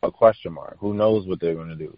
a 0.03 0.11
question 0.11 0.53
mark. 0.53 0.77
Who 0.81 0.95
knows 0.95 1.27
what 1.27 1.41
they're 1.41 1.55
going 1.55 1.69
to 1.69 1.77
do? 1.77 1.97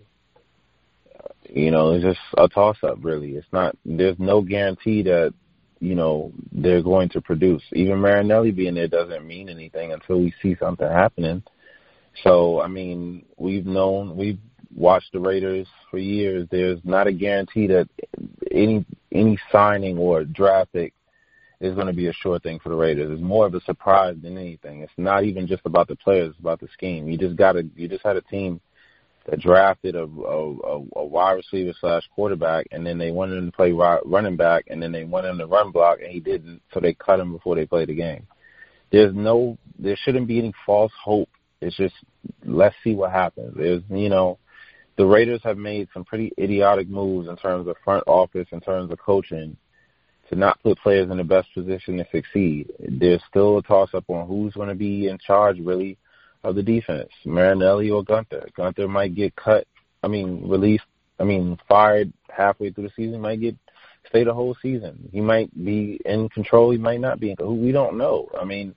You 1.49 1.71
know, 1.71 1.93
it's 1.93 2.05
just 2.05 2.21
a 2.37 2.49
toss 2.49 2.77
up, 2.83 2.99
really. 3.01 3.33
It's 3.33 3.47
not, 3.53 3.77
there's 3.85 4.19
no 4.19 4.43
guarantee 4.43 5.03
that, 5.05 5.33
you 5.81 5.95
know, 5.95 6.33
they're 6.53 6.83
going 6.83 7.09
to 7.11 7.21
produce. 7.21 7.63
Even 7.73 8.01
Marinelli 8.01 8.51
being 8.51 8.75
there 8.75 8.89
doesn't 8.89 9.27
mean 9.27 9.49
anything 9.49 9.93
until 9.93 10.19
we 10.19 10.35
see 10.43 10.57
something 10.61 10.87
happening. 10.87 11.43
So, 12.23 12.61
I 12.61 12.69
mean, 12.69 13.25
we've 13.37 13.67
known, 13.67 14.17
we've 14.17 14.39
watched 14.75 15.13
the 15.13 15.21
Raiders 15.21 15.67
for 15.91 15.99
years. 15.99 16.47
There's 16.51 16.79
not 16.85 17.07
a 17.07 17.13
guarantee 17.13 17.67
that 17.69 17.89
any 18.51 18.85
any 19.13 19.39
signing 19.51 19.99
or 19.99 20.25
draft 20.25 20.73
pick 20.73 20.95
is 21.61 21.75
going 21.75 21.87
to 21.87 21.93
be 21.93 22.07
a 22.07 22.13
sure 22.13 22.39
thing 22.39 22.59
for 22.61 22.69
the 22.69 22.77
Raiders. 22.77 23.11
It's 23.11 23.23
more 23.23 23.47
of 23.47 23.55
a 23.55 23.61
surprise 23.63 24.17
than 24.23 24.39
anything. 24.39 24.83
It's 24.83 24.93
not 24.97 25.25
even 25.25 25.47
just 25.47 25.63
about 25.65 25.89
the 25.89 25.97
players; 25.97 26.31
it's 26.31 26.39
about 26.41 26.61
the 26.61 26.69
scheme. 26.73 27.09
You 27.09 27.19
just 27.19 27.37
got 27.37 27.53
to, 27.53 27.69
you 27.75 27.89
just 27.89 28.05
had 28.05 28.17
a 28.17 28.23
team 28.23 28.61
that 29.29 29.41
drafted 29.41 29.95
a, 29.95 30.05
a, 30.05 30.85
a 30.97 31.05
wide 31.05 31.33
receiver 31.33 31.75
slash 31.81 32.03
quarterback, 32.15 32.67
and 32.71 32.87
then 32.87 32.97
they 32.97 33.11
wanted 33.11 33.37
him 33.37 33.51
to 33.51 33.57
play 33.57 33.73
running 33.73 34.37
back, 34.37 34.65
and 34.69 34.83
then 34.83 34.93
they 34.93 35.05
wanted 35.05 35.29
him 35.29 35.39
to 35.39 35.47
run 35.47 35.71
block, 35.71 35.99
and 36.01 36.11
he 36.11 36.21
didn't, 36.21 36.63
so 36.73 36.81
they 36.81 36.95
cut 36.95 37.21
him 37.21 37.33
before 37.33 37.55
they 37.55 37.67
played 37.67 37.89
the 37.89 37.95
game. 37.95 38.27
There's 38.91 39.15
no, 39.15 39.59
there 39.79 39.99
shouldn't 40.03 40.29
be 40.29 40.39
any 40.39 40.55
false 40.65 40.93
hope. 41.03 41.29
It's 41.61 41.77
just 41.77 41.95
let's 42.45 42.77
see 42.83 42.95
what 42.95 43.11
happens. 43.11 43.55
There's, 43.57 43.83
you 43.91 44.09
know, 44.09 44.39
the 44.99 45.07
Raiders 45.07 45.41
have 45.45 45.57
made 45.57 45.89
some 45.95 46.05
pretty 46.05 46.33
idiotic 46.39 46.89
moves 46.89 47.29
in 47.29 47.37
terms 47.37 47.69
of 47.69 47.77
front 47.85 48.03
office, 48.09 48.49
in 48.51 48.61
terms 48.61 48.91
of 48.91 48.99
coaching, 48.99 49.57
to 50.29 50.35
not 50.35 50.61
put 50.63 50.77
players 50.81 51.09
in 51.09 51.17
the 51.17 51.25
best 51.25 51.49
position 51.55 51.97
to 51.99 52.07
succeed. 52.11 52.71
There's 52.81 53.23
still 53.31 53.59
a 53.59 53.63
toss 53.63 53.95
up 53.95 54.05
on 54.09 54.27
who's 54.27 54.55
going 54.55 54.69
to 54.69 54.75
be 54.75 55.07
in 55.07 55.17
charge, 55.19 55.59
really, 55.61 55.97
of 56.43 56.57
the 56.57 56.65
defense, 56.65 57.11
Marinelli 57.25 57.91
or 57.91 58.03
Guenther. 58.03 58.51
Guenther 58.59 58.91
might 58.91 59.15
get 59.15 59.37
cut. 59.37 59.67
I 60.03 60.09
mean, 60.09 60.49
released. 60.49 60.85
I 61.21 61.25
mean, 61.25 61.59
fired 61.69 62.13
halfway 62.29 62.73
through 62.73 62.85
the 62.85 62.93
season. 62.97 63.21
Might 63.21 63.41
get 63.41 63.57
stay 64.09 64.25
the 64.25 64.35
whole 64.35 64.57
season. 64.61 65.09
He 65.13 65.21
might 65.21 65.53
be 65.65 66.01
in 66.05 66.29
control. 66.31 66.73
He 66.73 66.79
might 66.79 67.01
not 67.01 67.21
be. 67.21 67.37
In, 67.39 67.63
we 67.63 67.71
don't 67.71 67.99
know. 67.99 68.29
I 68.39 68.45
mean, 68.45 68.75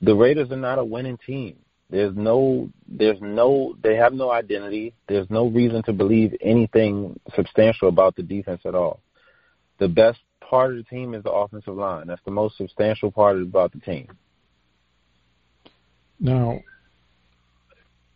the 0.00 0.14
Raiders 0.14 0.50
are 0.52 0.56
not 0.56 0.78
a 0.78 0.84
winning 0.84 1.18
team. 1.26 1.56
There's 1.88 2.16
no, 2.16 2.68
there's 2.88 3.20
no, 3.20 3.76
they 3.82 3.94
have 3.96 4.12
no 4.12 4.30
identity. 4.30 4.94
There's 5.08 5.30
no 5.30 5.46
reason 5.46 5.82
to 5.84 5.92
believe 5.92 6.34
anything 6.40 7.18
substantial 7.34 7.88
about 7.88 8.16
the 8.16 8.22
defense 8.22 8.62
at 8.64 8.74
all. 8.74 9.00
The 9.78 9.88
best 9.88 10.18
part 10.40 10.70
of 10.72 10.76
the 10.76 10.82
team 10.84 11.14
is 11.14 11.22
the 11.22 11.30
offensive 11.30 11.74
line. 11.74 12.08
That's 12.08 12.22
the 12.24 12.30
most 12.30 12.56
substantial 12.56 13.12
part 13.12 13.40
about 13.40 13.72
the 13.72 13.80
team. 13.80 14.08
Now, 16.18 16.60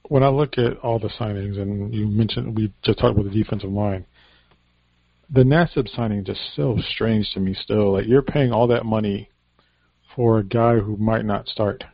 when 0.08 0.22
I 0.24 0.28
look 0.28 0.58
at 0.58 0.78
all 0.78 0.98
the 0.98 1.10
signings, 1.20 1.60
and 1.60 1.94
you 1.94 2.08
mentioned 2.08 2.56
we 2.56 2.72
just 2.82 2.98
talked 2.98 3.16
about 3.16 3.30
the 3.30 3.42
defensive 3.42 3.70
line, 3.70 4.04
the 5.32 5.42
Nassib 5.42 5.88
signing 5.94 6.24
just 6.24 6.40
so 6.56 6.76
strange 6.90 7.30
to 7.34 7.40
me. 7.40 7.54
Still, 7.54 7.92
like 7.92 8.06
you're 8.06 8.22
paying 8.22 8.50
all 8.50 8.66
that 8.68 8.84
money 8.84 9.30
for 10.16 10.38
a 10.38 10.44
guy 10.44 10.76
who 10.76 10.96
might 10.96 11.24
not 11.24 11.46
start. 11.46 11.84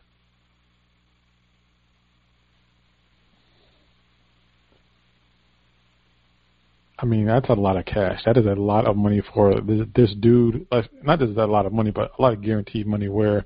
I 6.99 7.05
mean, 7.05 7.27
that's 7.27 7.49
a 7.51 7.55
lot 7.55 7.77
of 7.77 7.85
cash. 7.85 8.23
That 8.25 8.39
is 8.39 8.47
a 8.47 8.55
lot 8.55 8.87
of 8.87 8.97
money 8.97 9.23
for 9.35 9.61
this, 9.61 9.87
this 9.95 10.15
dude. 10.19 10.67
Not 11.03 11.19
just 11.19 11.37
a 11.37 11.47
lot 11.47 11.67
of 11.67 11.73
money, 11.73 11.91
but 11.91 12.13
a 12.19 12.23
lot 12.23 12.33
of 12.33 12.43
guaranteed 12.43 12.87
money. 12.87 13.09
Where 13.09 13.45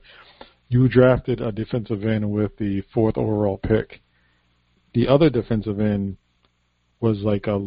you 0.68 0.88
drafted 0.88 1.40
a 1.40 1.50
defensive 1.50 2.04
end 2.04 2.30
with 2.30 2.56
the 2.58 2.82
fourth 2.94 3.18
overall 3.18 3.58
pick. 3.58 4.00
The 4.94 5.08
other 5.08 5.30
defensive 5.30 5.80
end 5.80 6.16
was 7.00 7.18
like 7.22 7.48
a 7.48 7.60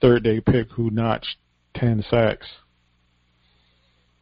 third 0.00 0.24
day 0.24 0.40
pick 0.40 0.70
who 0.72 0.90
notched 0.90 1.36
ten 1.74 2.04
sacks. 2.10 2.46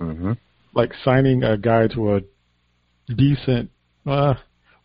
Mm-hmm. 0.00 0.32
Like 0.74 0.92
signing 1.02 1.42
a 1.42 1.56
guy 1.56 1.88
to 1.88 2.16
a 2.16 2.20
decent, 3.14 3.70
uh, 4.04 4.34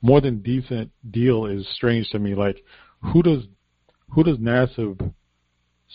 more 0.01 0.21
than 0.21 0.41
decent 0.41 0.91
deal 1.11 1.45
is 1.45 1.67
strange 1.75 2.09
to 2.11 2.19
me. 2.19 2.35
Like, 2.35 2.63
who 3.11 3.21
does 3.21 3.43
who 4.11 4.23
does 4.23 4.37
Nassib 4.37 5.13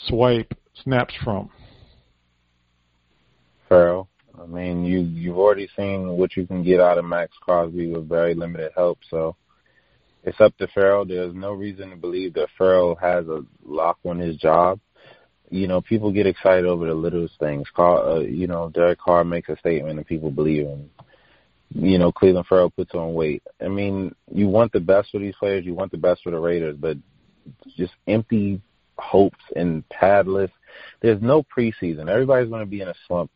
swipe 0.09 0.53
snaps 0.83 1.15
from? 1.23 1.50
Ferrell. 3.69 4.09
I 4.41 4.47
mean, 4.47 4.85
you 4.85 5.00
you've 5.00 5.38
already 5.38 5.69
seen 5.76 6.09
what 6.09 6.37
you 6.37 6.47
can 6.47 6.62
get 6.62 6.81
out 6.81 6.99
of 6.99 7.05
Maxx 7.05 7.33
Crosby 7.41 7.91
with 7.91 8.09
very 8.09 8.35
limited 8.35 8.73
help, 8.76 8.99
so 9.11 9.35
it's 10.25 10.41
up 10.41 10.57
to 10.59 10.69
Ferrell. 10.69 11.05
There's 11.05 11.35
no 11.35 11.53
reason 11.53 11.91
to 11.91 11.97
believe 11.97 12.35
that 12.35 12.49
Ferrell 12.59 12.97
has 12.97 13.26
a 13.29 13.45
lock 13.65 13.99
on 14.05 14.19
his 14.19 14.37
job. 14.37 14.81
You 15.49 15.69
know, 15.69 15.81
people 15.81 16.11
get 16.11 16.27
excited 16.27 16.66
over 16.66 16.87
the 16.87 16.94
littlest 16.94 17.38
things. 17.38 17.68
Carr, 17.75 18.16
uh, 18.16 18.18
you 18.20 18.49
know, 18.49 18.68
Derek 18.68 18.99
Carr 18.99 19.25
makes 19.25 19.49
a 19.49 19.57
statement 19.57 19.99
and 19.99 20.07
people 20.07 20.33
believe 20.33 20.66
him. 20.66 20.90
You 21.75 21.99
know, 21.99 22.11
Clelin 22.11 22.44
Ferrell 22.47 22.70
puts 22.70 22.94
on 22.94 23.14
weight. 23.14 23.42
I 23.64 23.68
mean, 23.68 24.14
you 24.33 24.49
want 24.49 24.73
the 24.73 24.81
best 24.81 25.11
for 25.12 25.20
these 25.20 25.35
players. 25.38 25.64
You 25.64 25.75
want 25.75 25.92
the 25.92 25.99
best 25.99 26.23
for 26.23 26.31
the 26.31 26.38
Raiders, 26.38 26.77
but 26.77 26.97
just 27.77 27.92
empty 28.09 28.61
hopes 28.98 29.44
and 29.54 29.85
padless. 29.88 30.50
There's 31.00 31.22
no 31.22 31.42
preseason. 31.44 32.09
Everybody's 32.09 32.48
going 32.48 32.64
to 32.64 32.70
be 32.70 32.80
in 32.80 32.88
a 32.88 32.94
slump 33.06 33.30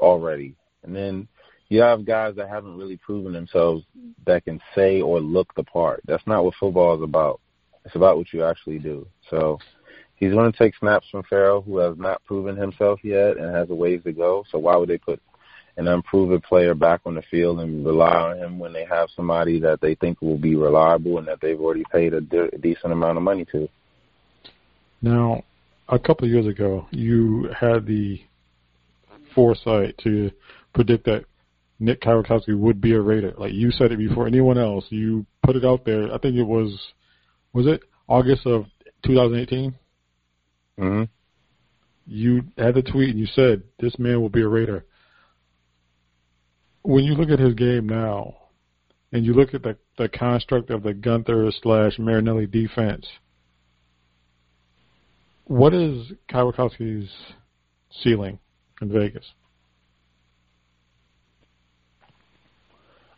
already, 0.00 0.54
and 0.82 0.94
then 0.94 1.28
you 1.68 1.80
have 1.80 2.04
guys 2.04 2.36
that 2.36 2.50
haven't 2.50 2.76
really 2.76 2.98
proven 2.98 3.32
themselves 3.32 3.82
that 4.26 4.44
can 4.44 4.60
say 4.74 5.00
or 5.00 5.20
look 5.20 5.54
the 5.54 5.64
part. 5.64 6.02
That's 6.06 6.26
not 6.26 6.44
what 6.44 6.54
football 6.60 6.94
is 6.96 7.02
about. 7.02 7.40
It's 7.86 7.96
about 7.96 8.18
what 8.18 8.32
you 8.32 8.44
actually 8.44 8.78
do. 8.78 9.06
So 9.30 9.58
he's 10.16 10.32
going 10.32 10.52
to 10.52 10.58
take 10.58 10.76
snaps 10.76 11.06
from 11.10 11.22
Ferrell, 11.22 11.62
who 11.62 11.78
has 11.78 11.96
not 11.96 12.22
proven 12.26 12.56
himself 12.56 13.00
yet 13.02 13.38
and 13.38 13.54
has 13.54 13.70
a 13.70 13.74
ways 13.74 14.02
to 14.04 14.12
go. 14.12 14.44
So 14.50 14.58
why 14.58 14.76
would 14.76 14.90
they 14.90 14.98
put 14.98 15.22
an 15.78 15.88
unproven 15.88 16.40
player 16.42 16.74
back 16.74 17.00
on 17.06 17.14
the 17.14 17.22
field 17.22 17.60
and 17.60 17.86
rely 17.86 18.16
on 18.16 18.38
him 18.38 18.58
when 18.58 18.74
they 18.74 18.84
have 18.84 19.08
somebody 19.16 19.58
that 19.60 19.80
they 19.80 19.94
think 19.94 20.20
will 20.20 20.38
be 20.38 20.54
reliable 20.54 21.18
and 21.18 21.26
that 21.26 21.40
they've 21.40 21.60
already 21.60 21.84
paid 21.90 22.12
a, 22.12 22.20
de- 22.20 22.54
a 22.54 22.58
decent 22.58 22.92
amount 22.92 23.16
of 23.16 23.22
money 23.24 23.46
to? 23.46 23.68
Now, 25.02 25.42
a 25.88 25.98
couple 25.98 26.26
of 26.26 26.30
years 26.30 26.46
ago, 26.46 26.86
you 26.90 27.50
had 27.58 27.86
the 27.86 28.20
foresight 29.34 29.98
to 30.04 30.30
predict 30.74 31.04
that 31.06 31.24
Nick 31.80 32.00
Kwiatkowski 32.00 32.56
would 32.56 32.80
be 32.80 32.92
a 32.92 33.00
Raider. 33.00 33.34
Like 33.36 33.52
you 33.52 33.72
said 33.72 33.90
it 33.90 33.98
before 33.98 34.26
anyone 34.26 34.56
else. 34.56 34.84
You 34.90 35.26
put 35.42 35.56
it 35.56 35.64
out 35.64 35.84
there. 35.84 36.12
I 36.14 36.18
think 36.18 36.36
it 36.36 36.44
was, 36.44 36.78
was 37.52 37.66
it 37.66 37.82
August 38.06 38.46
of 38.46 38.66
2018? 39.04 39.74
Mm-hmm. 40.78 41.02
You 42.06 42.42
had 42.56 42.74
the 42.74 42.82
tweet 42.82 43.10
and 43.10 43.18
you 43.18 43.26
said 43.26 43.62
this 43.80 43.98
man 43.98 44.20
will 44.20 44.28
be 44.28 44.42
a 44.42 44.48
Raider. 44.48 44.84
When 46.82 47.04
you 47.04 47.14
look 47.14 47.30
at 47.30 47.38
his 47.38 47.54
game 47.54 47.86
now, 47.86 48.36
and 49.12 49.26
you 49.26 49.34
look 49.34 49.54
at 49.54 49.62
the 49.62 49.76
the 49.98 50.08
construct 50.08 50.70
of 50.70 50.82
the 50.82 50.94
Guenther 50.94 51.52
slash 51.62 51.98
Marinelli 51.98 52.46
defense, 52.46 53.06
what 55.44 55.74
is 55.74 56.12
Kwiatkowski's 56.30 57.10
ceiling 58.02 58.38
in 58.80 58.92
Vegas? 58.92 59.24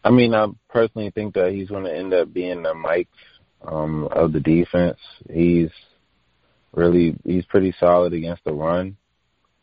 I 0.02 0.10
mean, 0.10 0.34
I 0.34 0.48
personally 0.68 1.10
think 1.10 1.34
that 1.34 1.52
he's 1.52 1.68
going 1.68 1.84
to 1.84 1.96
end 1.96 2.12
up 2.12 2.32
being 2.32 2.62
the 2.62 2.74
Mike 2.74 3.08
um, 3.66 4.06
of 4.12 4.32
the 4.32 4.40
defense. 4.40 4.98
He's 5.32 5.70
really 6.74 7.16
he's 7.24 7.46
pretty 7.46 7.74
solid 7.80 8.12
against 8.12 8.44
the 8.44 8.52
run, 8.52 8.96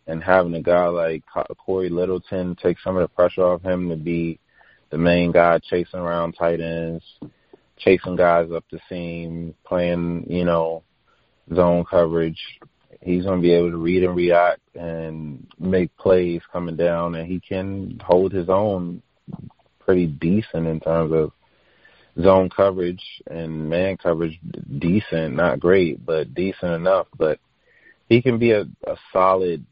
and 0.07 0.23
having 0.23 0.55
a 0.55 0.61
guy 0.61 0.87
like 0.87 1.23
Cory 1.63 1.89
Littleton 1.89 2.55
take 2.55 2.79
some 2.79 2.95
of 2.97 3.03
the 3.03 3.07
pressure 3.13 3.43
off 3.43 3.61
him 3.61 3.89
to 3.89 3.95
be 3.95 4.39
the 4.89 4.97
main 4.97 5.31
guy 5.31 5.59
chasing 5.59 5.99
around 5.99 6.33
tight 6.33 6.59
ends, 6.59 7.03
chasing 7.77 8.15
guys 8.15 8.49
up 8.51 8.65
the 8.71 8.79
seam, 8.89 9.53
playing 9.63 10.25
you 10.27 10.43
know 10.43 10.83
zone 11.53 11.85
coverage. 11.85 12.39
He's 13.01 13.23
going 13.23 13.39
to 13.39 13.41
be 13.41 13.53
able 13.53 13.71
to 13.71 13.77
read 13.77 14.03
and 14.03 14.15
react 14.15 14.61
and 14.75 15.47
make 15.59 15.95
plays 15.97 16.41
coming 16.51 16.75
down, 16.75 17.15
and 17.15 17.27
he 17.27 17.39
can 17.39 17.99
hold 18.03 18.31
his 18.31 18.49
own 18.49 19.01
pretty 19.79 20.07
decent 20.07 20.67
in 20.67 20.79
terms 20.79 21.11
of 21.11 21.31
zone 22.21 22.49
coverage 22.49 23.03
and 23.29 23.69
man 23.69 23.97
coverage. 23.97 24.39
Decent, 24.77 25.35
not 25.35 25.59
great, 25.59 26.05
but 26.05 26.33
decent 26.33 26.73
enough. 26.73 27.07
But 27.17 27.39
he 28.07 28.21
can 28.21 28.37
be 28.37 28.51
a, 28.51 28.61
a 28.61 28.95
solid 29.11 29.65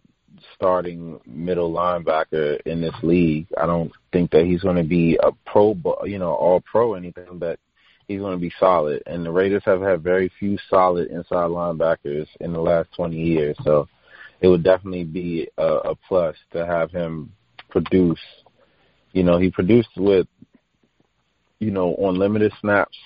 starting 0.56 1.20
middle 1.26 1.72
linebacker 1.72 2.62
in 2.66 2.82
this 2.82 2.96
league. 3.04 3.48
I 3.58 3.66
don't 3.66 3.92
think 4.12 4.32
that 4.32 4.46
he's 4.46 4.62
going 4.62 4.78
to 4.78 4.84
be 4.84 5.20
a 5.22 5.32
pro, 5.46 5.76
you 6.06 6.20
know, 6.20 6.34
all 6.34 6.62
pro 6.62 6.94
or 6.94 6.98
anything, 6.98 7.38
but 7.38 7.60
he's 8.10 8.20
going 8.20 8.36
to 8.36 8.42
be 8.42 8.52
solid. 8.60 9.04
And 9.06 9.24
the 9.24 9.32
Raiders 9.32 9.62
have 9.66 9.82
had 9.82 10.02
very 10.02 10.30
few 10.40 10.58
solid 10.70 11.10
inside 11.12 11.52
linebackers 11.52 12.28
in 12.42 12.52
the 12.52 12.60
last 12.60 12.90
20 12.96 13.16
years, 13.16 13.56
so 13.64 13.88
it 14.42 14.48
would 14.48 14.64
definitely 14.64 15.04
be 15.04 15.48
a, 15.58 15.64
a 15.64 15.96
plus 16.08 16.36
to 16.52 16.66
have 16.66 16.92
him 16.92 17.32
produce. 17.70 18.20
You 19.14 19.24
know, 19.24 19.38
he 19.38 19.52
produced 19.52 19.96
with, 19.96 20.28
you 21.60 21.70
know, 21.70 21.94
on 21.96 22.18
limited 22.18 22.52
snaps 22.60 22.98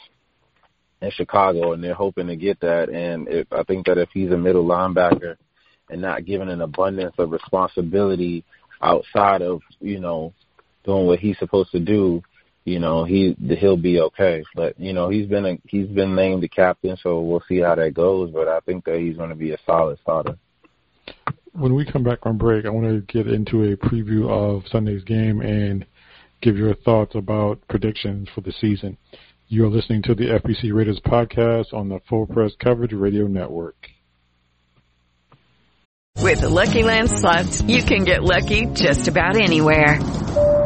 in 1.01 1.11
Chicago, 1.11 1.73
and 1.73 1.83
they're 1.83 1.93
hoping 1.93 2.27
to 2.27 2.37
get 2.37 2.61
that. 2.61 2.89
And 2.89 3.27
if, 3.27 3.51
I 3.51 3.63
think 3.63 3.85
that 3.87 3.97
if 3.97 4.09
he's 4.13 4.31
a 4.31 4.37
middle 4.37 4.65
linebacker 4.65 5.35
and 5.89 6.01
not 6.01 6.25
given 6.25 6.47
an 6.47 6.61
abundance 6.61 7.15
of 7.17 7.31
responsibility 7.31 8.45
outside 8.81 9.41
of, 9.41 9.59
you 9.81 9.99
know, 9.99 10.33
doing 10.85 11.07
what 11.07 11.19
he's 11.19 11.37
supposed 11.39 11.71
to 11.71 11.79
do, 11.81 12.23
you 12.65 12.79
know 12.79 13.03
he 13.03 13.35
he'll 13.59 13.77
be 13.77 13.99
okay. 13.99 14.43
But 14.55 14.79
you 14.79 14.93
know 14.93 15.09
he's 15.09 15.27
been 15.27 15.45
a, 15.45 15.57
he's 15.65 15.87
been 15.87 16.15
named 16.15 16.43
the 16.43 16.47
captain, 16.47 16.97
so 16.97 17.21
we'll 17.21 17.43
see 17.47 17.59
how 17.59 17.75
that 17.75 17.93
goes. 17.93 18.31
But 18.31 18.47
I 18.47 18.59
think 18.61 18.85
that 18.85 18.99
he's 18.99 19.17
going 19.17 19.29
to 19.29 19.35
be 19.35 19.51
a 19.51 19.57
solid 19.65 19.99
starter. 20.01 20.37
when 21.53 21.75
we 21.75 21.85
come 21.85 22.03
back 22.03 22.23
from 22.23 22.37
break, 22.37 22.65
I 22.65 22.69
want 22.69 22.87
to 22.87 23.01
get 23.13 23.31
into 23.31 23.63
a 23.63 23.77
preview 23.77 24.29
of 24.29 24.67
Sunday's 24.67 25.03
game 25.03 25.41
and 25.41 25.85
give 26.41 26.57
your 26.57 26.75
thoughts 26.75 27.15
about 27.15 27.59
predictions 27.69 28.27
for 28.33 28.41
the 28.41 28.53
season. 28.59 28.97
You 29.47 29.65
are 29.65 29.69
listening 29.69 30.01
to 30.03 30.15
the 30.15 30.25
FPC 30.25 30.73
Raiders 30.73 30.99
podcast 31.05 31.73
on 31.73 31.89
the 31.89 31.99
Full 32.09 32.25
Press 32.25 32.53
Coverage 32.59 32.93
Radio 32.93 33.27
Network. 33.27 33.75
With 36.19 36.41
the 36.41 36.49
Lucky 36.49 36.83
Land 36.83 37.09
slots, 37.11 37.61
you 37.61 37.83
can 37.83 38.05
get 38.05 38.23
lucky 38.23 38.65
just 38.67 39.07
about 39.07 39.35
anywhere. 39.35 39.99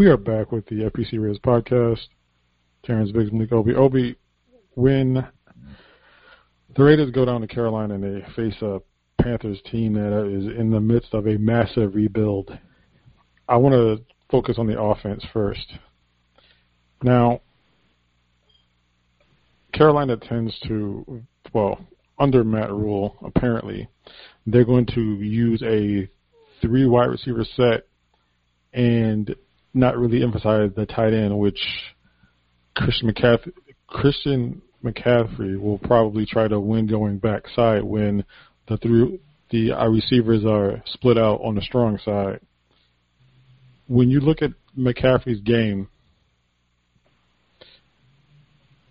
We 0.00 0.06
are 0.06 0.16
back 0.16 0.50
with 0.50 0.64
the 0.64 0.90
FPC 0.90 1.20
Raiders 1.20 1.38
podcast. 1.40 2.00
Terrence 2.86 3.12
Biggs, 3.12 3.30
Malik 3.32 3.52
Obi. 3.52 3.74
Obi, 3.74 4.16
when 4.70 5.28
the 6.74 6.82
Raiders 6.82 7.10
go 7.10 7.26
down 7.26 7.42
to 7.42 7.46
Carolina 7.46 7.96
and 7.96 8.02
they 8.02 8.24
face 8.34 8.62
a 8.62 8.80
Panthers 9.20 9.60
team 9.70 9.92
that 9.92 10.26
is 10.26 10.58
in 10.58 10.70
the 10.70 10.80
midst 10.80 11.12
of 11.12 11.26
a 11.26 11.36
massive 11.36 11.94
rebuild, 11.94 12.50
I 13.46 13.58
want 13.58 13.74
to 13.74 14.02
focus 14.30 14.56
on 14.58 14.66
the 14.66 14.80
offense 14.80 15.22
first. 15.34 15.70
Now, 17.02 17.42
Carolina 19.74 20.16
tends 20.16 20.58
to, 20.60 21.22
well, 21.52 21.78
under 22.18 22.42
Matt 22.42 22.70
Rhule, 22.70 23.18
apparently, 23.22 23.86
they're 24.46 24.64
going 24.64 24.86
to 24.94 25.02
use 25.16 25.62
a 25.62 26.08
three 26.62 26.86
wide 26.86 27.10
receiver 27.10 27.44
set 27.54 27.86
and 28.72 29.36
not 29.72 29.96
really 29.96 30.22
emphasize 30.22 30.70
the 30.74 30.86
tight 30.86 31.12
end, 31.12 31.38
which 31.38 31.60
Christian 32.76 33.12
McCaffrey, 33.12 33.52
Christian 33.86 34.62
McCaffrey 34.84 35.60
will 35.60 35.78
probably 35.78 36.26
try 36.26 36.48
to 36.48 36.58
win 36.58 36.86
going 36.86 37.18
backside 37.18 37.82
when 37.82 38.24
the 38.68 39.18
the 39.50 39.72
receivers 39.90 40.44
are 40.44 40.82
split 40.86 41.18
out 41.18 41.40
on 41.42 41.56
the 41.56 41.62
strong 41.62 41.98
side. 42.04 42.40
When 43.88 44.08
you 44.08 44.20
look 44.20 44.42
at 44.42 44.52
McCaffrey's 44.78 45.40
game 45.40 45.88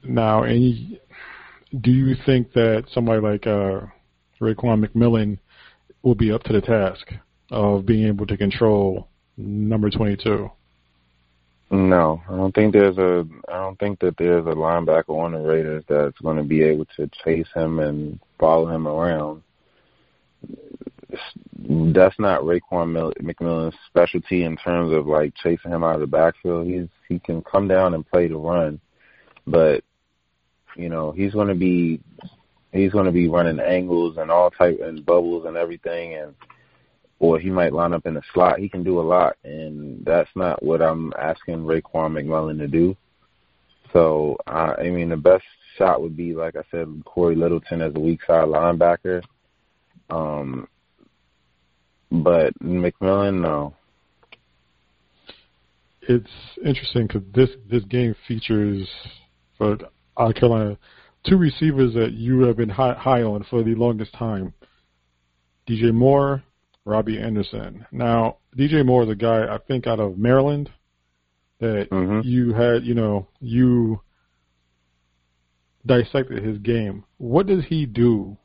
now, 0.04 0.44
do 0.44 1.92
you 1.92 2.15
think 2.26 2.54
that 2.54 2.86
somebody 2.92 3.22
like 3.22 3.48
uh, 3.48 3.82
Raekwon 4.42 4.86
McMillan 4.86 5.39
will 6.02 6.15
be 6.15 6.32
up 6.32 6.44
to 6.44 6.54
the 6.54 6.62
task 6.62 7.06
of 7.52 7.86
being 7.86 8.08
able 8.08 8.26
to 8.28 8.38
control 8.38 9.08
number 9.38 9.89
22? 9.89 10.50
No, 11.72 12.22
I 12.28 12.36
don't 12.36 12.56
think 12.56 12.74
there's 12.74 12.98
a. 12.98 13.28
I 13.48 13.58
don't 13.58 13.78
think 13.80 14.00
that 14.00 14.18
there's 14.18 14.46
a 14.46 14.56
linebacker 14.56 15.10
on 15.10 15.34
the 15.34 15.40
Raiders 15.40 15.84
that's 15.88 16.18
going 16.20 16.38
to 16.38 16.44
be 16.44 16.64
able 16.64 16.86
to 16.98 17.10
chase 17.24 17.48
him 17.54 17.80
and 17.80 18.20
follow 18.40 18.68
him 18.68 18.88
around. 18.88 19.44
That's 21.58 22.18
not 22.18 22.42
Raekwon 22.42 23.14
McMillan's 23.22 23.76
specialty 23.88 24.46
in 24.46 24.58
terms 24.58 24.94
of 24.94 25.06
like 25.06 25.36
chasing 25.36 25.72
him 25.72 25.84
out 25.84 25.96
of 25.96 26.02
the 26.02 26.08
backfield. 26.08 26.66
He's 26.66 26.88
he 27.08 27.20
can 27.20 27.44
come 27.44 27.68
down 27.68 27.94
and 27.94 28.08
play 28.10 28.28
the 28.28 28.38
run, 28.38 28.80
but 29.46 29.84
you 30.76 30.90
know 30.90 31.12
he's 31.12 31.34
going 31.34 31.50
to 31.50 31.56
be 31.56 32.02
he's 32.72 32.92
going 32.92 33.06
to 33.06 33.12
be 33.12 33.28
running 33.28 33.60
angles 33.60 34.18
and 34.18 34.32
all 34.32 34.50
type 34.50 34.80
and 34.82 35.06
bubbles 35.06 35.46
and 35.46 35.56
everything 35.56 36.16
and 36.16 36.34
or 37.20 37.40
he 37.40 37.50
might 37.50 37.74
line 37.74 37.94
up 37.94 38.06
in 38.06 38.14
the 38.14 38.22
slot. 38.34 38.60
He 38.60 38.70
can 38.70 38.84
do 38.84 39.00
a 39.00 39.02
lot, 39.02 39.36
and 39.44 40.04
that's 40.06 40.30
not 40.36 40.64
what 40.64 40.82
I'm 40.82 41.14
asking 41.20 41.66
Raekwon 41.66 42.14
McMillan 42.14 42.58
to 42.60 42.68
do. 42.68 42.96
So, 43.92 44.38
uh, 44.48 44.76
I 44.78 44.90
mean, 44.90 45.10
the 45.10 45.18
best 45.18 45.44
shot 45.78 46.02
would 46.02 46.16
be, 46.16 46.34
like 46.34 46.56
I 46.56 46.64
said, 46.72 46.88
Cory 47.06 47.36
Littleton 47.36 47.82
as 47.82 47.94
a 47.96 48.00
weak 48.00 48.22
side 48.26 48.48
linebacker. 48.48 49.22
Um, 50.10 50.68
but 52.12 52.54
McMillan, 52.60 53.42
no. 53.42 53.76
It's 56.02 56.30
interesting 56.66 57.08
because 57.08 57.22
this 57.36 57.50
this 57.70 57.84
game 57.84 58.16
features 58.28 58.88
for 59.58 59.78
uh, 60.18 60.32
Carolina 60.32 60.78
two 61.24 61.38
receivers 61.38 61.94
that 61.94 62.14
you 62.14 62.42
have 62.42 62.58
been 62.58 62.70
high, 62.70 62.94
high 62.94 63.22
on 63.22 63.46
for 63.50 63.64
the 63.64 63.76
longest 63.76 64.14
time. 64.14 64.54
DJ 65.68 65.94
Moore 65.94 66.44
Robbie 66.89 67.19
Anderson. 67.19 67.86
Now, 67.91 68.38
DJ 68.58 68.86
Moore 68.86 69.04
is 69.04 69.10
a 69.10 69.15
guy 69.15 69.45
I 69.54 69.60
think 69.67 69.88
out 69.88 69.99
of 69.99 70.17
Maryland 70.17 70.69
that 71.60 71.88
mm-hmm. 71.91 72.28
you 72.28 72.54
had, 72.54 72.84
you 72.84 72.95
know, 72.95 73.28
you 73.39 74.02
dissected 75.86 76.43
his 76.43 76.58
game. 76.58 77.06
What 77.17 77.47
does 77.47 77.63
he 77.67 77.86
do, 77.86 78.38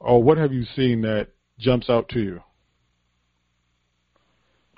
or 0.00 0.22
what 0.22 0.38
have 0.38 0.52
you 0.52 0.64
seen 0.76 1.02
that 1.02 1.28
jumps 1.58 1.88
out 1.88 2.08
to 2.10 2.20
you? 2.20 2.40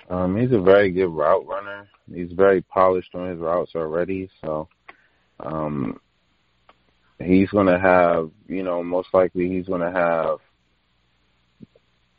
Um, 0.09 0.37
he's 0.39 0.51
a 0.51 0.61
very 0.61 0.91
good 0.91 1.09
route 1.09 1.45
runner. 1.45 1.87
He's 2.13 2.31
very 2.31 2.61
polished 2.61 3.13
on 3.13 3.29
his 3.29 3.39
routes 3.39 3.71
already, 3.75 4.29
so 4.41 4.69
um, 5.39 5.99
he's 7.19 7.49
going 7.49 7.67
to 7.67 7.79
have, 7.79 8.31
you 8.47 8.63
know, 8.63 8.83
most 8.83 9.09
likely 9.13 9.49
he's 9.49 9.67
going 9.67 9.81
to 9.81 9.91
have 9.91 10.37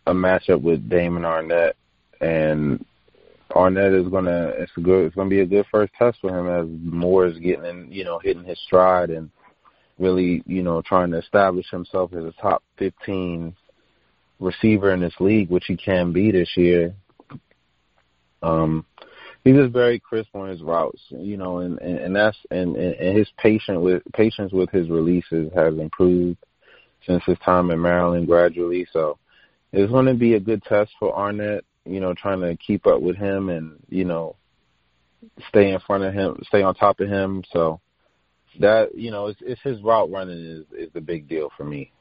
a 0.09 0.12
matchup 0.12 0.62
with 0.62 0.88
Damon 0.88 1.23
Arnette, 1.23 1.75
and 2.21 2.85
Arnette 3.51 4.01
is 4.01 4.11
gonna 4.11 4.53
it's 4.57 4.73
good 4.83 5.07
it's 5.07 5.14
gonna 5.14 5.31
be 5.31 5.40
a 5.40 5.47
good 5.47 5.66
first 5.71 5.92
test 5.99 6.18
for 6.21 6.31
him 6.31 6.49
as 6.49 6.66
Moore 6.83 7.27
is 7.27 7.38
getting 7.38 7.64
in, 7.64 7.92
you 7.92 8.05
know 8.05 8.18
hitting 8.18 8.44
his 8.44 8.59
stride 8.66 9.11
and 9.11 9.31
really 9.99 10.42
you 10.47 10.62
know 10.62 10.83
trying 10.83 11.11
to 11.11 11.18
establish 11.18 11.68
himself 11.71 12.12
as 12.14 12.25
a 12.25 12.33
top 12.40 12.62
15 12.79 13.55
receiver 14.40 14.92
in 14.92 15.01
this 15.01 15.14
league, 15.21 15.51
which 15.51 15.64
he 15.66 15.77
can 15.77 16.12
be 16.12 16.31
this 16.31 16.51
year. 16.57 16.94
Um, 18.42 18.87
he's 19.44 19.57
just 19.57 19.73
very 19.73 19.99
crisp 19.99 20.35
on 20.35 20.49
his 20.49 20.62
routes, 20.62 21.03
you 21.11 21.37
know, 21.37 21.59
and 21.59 21.79
and, 21.81 21.99
and 21.99 22.16
that's 22.16 22.38
and, 22.51 22.77
and 22.77 23.18
his 23.18 23.29
patient 23.37 23.83
with 23.83 24.03
patience 24.14 24.53
with 24.53 24.71
his 24.71 24.88
releases 24.88 25.53
has 25.55 25.77
improved 25.77 26.38
since 27.07 27.23
his 27.27 27.38
time 27.44 27.71
in 27.71 27.81
Maryland 27.81 28.27
gradually. 28.27 28.87
So 28.92 29.18
it's 29.72 29.92
going 29.92 30.07
to 30.07 30.14
be 30.14 30.35
a 30.35 30.40
good 30.40 30.62
test 30.64 30.90
for 30.98 31.14
Arnette. 31.14 31.62
You 31.85 32.00
know, 32.00 32.12
trying 32.14 32.40
to 32.40 32.57
keep 32.57 32.87
up 32.87 33.00
with 33.00 33.16
him 33.16 33.48
and 33.48 33.78
you 33.88 34.04
know 34.04 34.37
stay 35.48 35.72
in 35.72 35.81
front 35.81 36.04
of 36.04 36.12
him, 36.12 36.40
stay 36.46 36.62
on 36.62 36.74
top 36.74 37.00
of 37.00 37.09
him. 37.09 37.42
So 37.52 37.81
that 38.61 38.94
you 38.94 39.11
know, 39.11 39.26
it's, 39.26 39.40
it's 39.42 39.61
his 39.62 39.81
route 39.83 40.11
running 40.11 40.38
is 40.38 40.64
is 40.78 40.92
the 40.92 41.00
big 41.00 41.28
deal 41.28 41.50
for 41.57 41.64
me. 41.64 41.92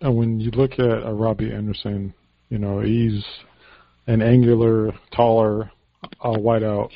And 0.00 0.16
when 0.16 0.38
you 0.40 0.50
look 0.52 0.72
at 0.74 1.04
uh, 1.04 1.12
Robbie 1.12 1.52
Anderson, 1.52 2.14
you 2.48 2.58
know 2.58 2.80
he's 2.80 3.24
an 4.06 4.22
angular, 4.22 4.92
taller 5.14 5.70
uh, 6.22 6.30
wideout. 6.30 6.90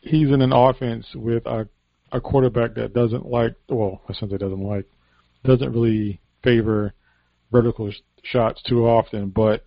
He's 0.00 0.28
in 0.28 0.42
an 0.42 0.52
offense 0.52 1.06
with 1.14 1.46
a 1.46 1.68
a 2.12 2.20
quarterback 2.20 2.74
that 2.74 2.92
doesn't 2.92 3.26
like 3.26 3.54
well, 3.68 4.02
I 4.08 4.12
shouldn't 4.12 4.32
say 4.32 4.38
doesn't 4.38 4.62
like, 4.62 4.86
doesn't 5.44 5.72
really 5.72 6.20
favor 6.44 6.92
vertical 7.52 7.92
shots 8.24 8.60
too 8.62 8.86
often, 8.86 9.28
but 9.28 9.64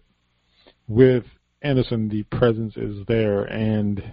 with 0.87 1.23
Anderson, 1.61 2.09
the 2.09 2.23
presence 2.23 2.75
is 2.75 3.05
there, 3.07 3.43
and 3.45 4.03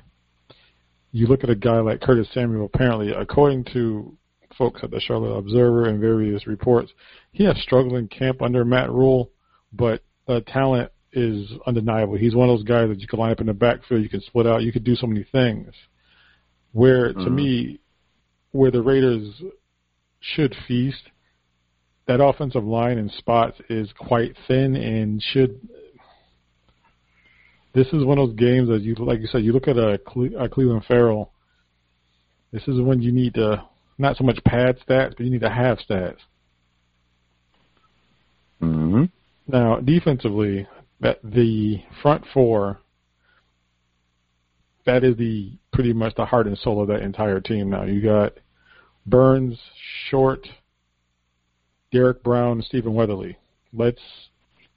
you 1.11 1.27
look 1.27 1.43
at 1.43 1.51
a 1.51 1.57
guy 1.57 1.81
like 1.81 2.01
Curtis 2.01 2.29
Samuel. 2.33 2.67
Apparently, 2.67 3.13
according 3.13 3.65
to 3.73 4.17
folks 4.57 4.81
at 4.83 4.91
the 4.91 5.01
Charlotte 5.01 5.37
Observer 5.37 5.89
and 5.89 6.01
various 6.01 6.47
reports, 6.47 6.93
he 7.33 7.45
has 7.45 7.61
struggled 7.63 7.95
in 7.95 8.09
camp 8.09 8.43
under 8.43 8.65
Matt 8.65 8.91
Rhule, 8.91 9.31
but 9.73 10.03
the 10.27 10.43
talent 10.43 10.91
is 11.13 11.51
undeniable. 11.67 12.17
He's 12.17 12.35
one 12.35 12.49
of 12.49 12.57
those 12.57 12.65
guys 12.65 12.89
that 12.89 13.01
you 13.01 13.07
can 13.07 13.19
line 13.19 13.33
up 13.33 13.41
in 13.41 13.47
the 13.47 13.53
backfield, 13.53 14.03
you 14.03 14.09
can 14.09 14.23
split 14.23 14.47
out, 14.47 14.63
you 14.63 14.73
can 14.73 14.83
do 14.83 14.95
so 14.95 15.07
many 15.07 15.25
things. 15.31 15.75
Where 16.73 17.11
mm-hmm. 17.11 17.25
to 17.25 17.31
me, 17.31 17.81
where 18.53 18.71
the 18.71 18.83
Raiders 18.83 19.43
should 20.21 20.55
feast 20.67 21.03
that 22.07 22.23
offensive 22.23 22.65
line 22.65 22.99
in 22.99 23.09
spots 23.19 23.59
is 23.69 23.91
quite 23.99 24.35
thin 24.49 24.75
and 24.77 25.23
should. 25.23 25.61
This 27.75 27.87
is 27.89 28.05
one 28.05 28.19
of 28.19 28.29
those 28.29 28.37
games 28.37 28.69
that 28.69 28.83
you, 28.83 28.95
like 28.97 29.21
you 29.21 29.27
said, 29.29 29.43
you 29.43 29.53
look 29.53 29.69
at 29.69 29.79
a, 29.79 29.99
Cle- 29.99 30.37
a 30.39 30.49
Clelin 30.49 30.85
Ferrell. 30.85 31.33
This 32.53 32.67
is 32.69 32.81
when 32.81 33.01
you 33.01 33.13
need 33.13 33.35
to 33.35 33.65
not 33.99 34.17
so 34.17 34.25
much 34.25 34.43
pad 34.45 34.79
stats, 34.87 35.17
but 35.17 35.21
you 35.21 35.31
need 35.31 35.41
to 35.41 35.51
have 35.51 35.79
stats. 35.79 36.19
Mm-hmm. 38.61 39.05
Now, 39.49 39.81
defensively, 39.81 40.69
that 41.01 41.19
the 41.25 41.83
front 42.01 42.25
four, 42.33 42.81
that 44.87 45.05
is 45.05 45.17
the 45.17 45.53
pretty 45.73 45.93
much 45.93 46.15
the 46.15 46.25
heart 46.25 46.47
and 46.47 46.59
soul 46.59 46.83
of 46.83 46.89
that 46.89 47.03
entire 47.03 47.41
team. 47.41 47.71
Now 47.71 47.85
you 47.85 48.01
got 48.03 48.35
Burns, 49.07 49.59
Short, 50.09 50.47
Derrick 51.93 52.23
Brown, 52.23 52.63
Stephen 52.63 52.95
Weatherly. 52.95 53.37
Let's 53.73 54.01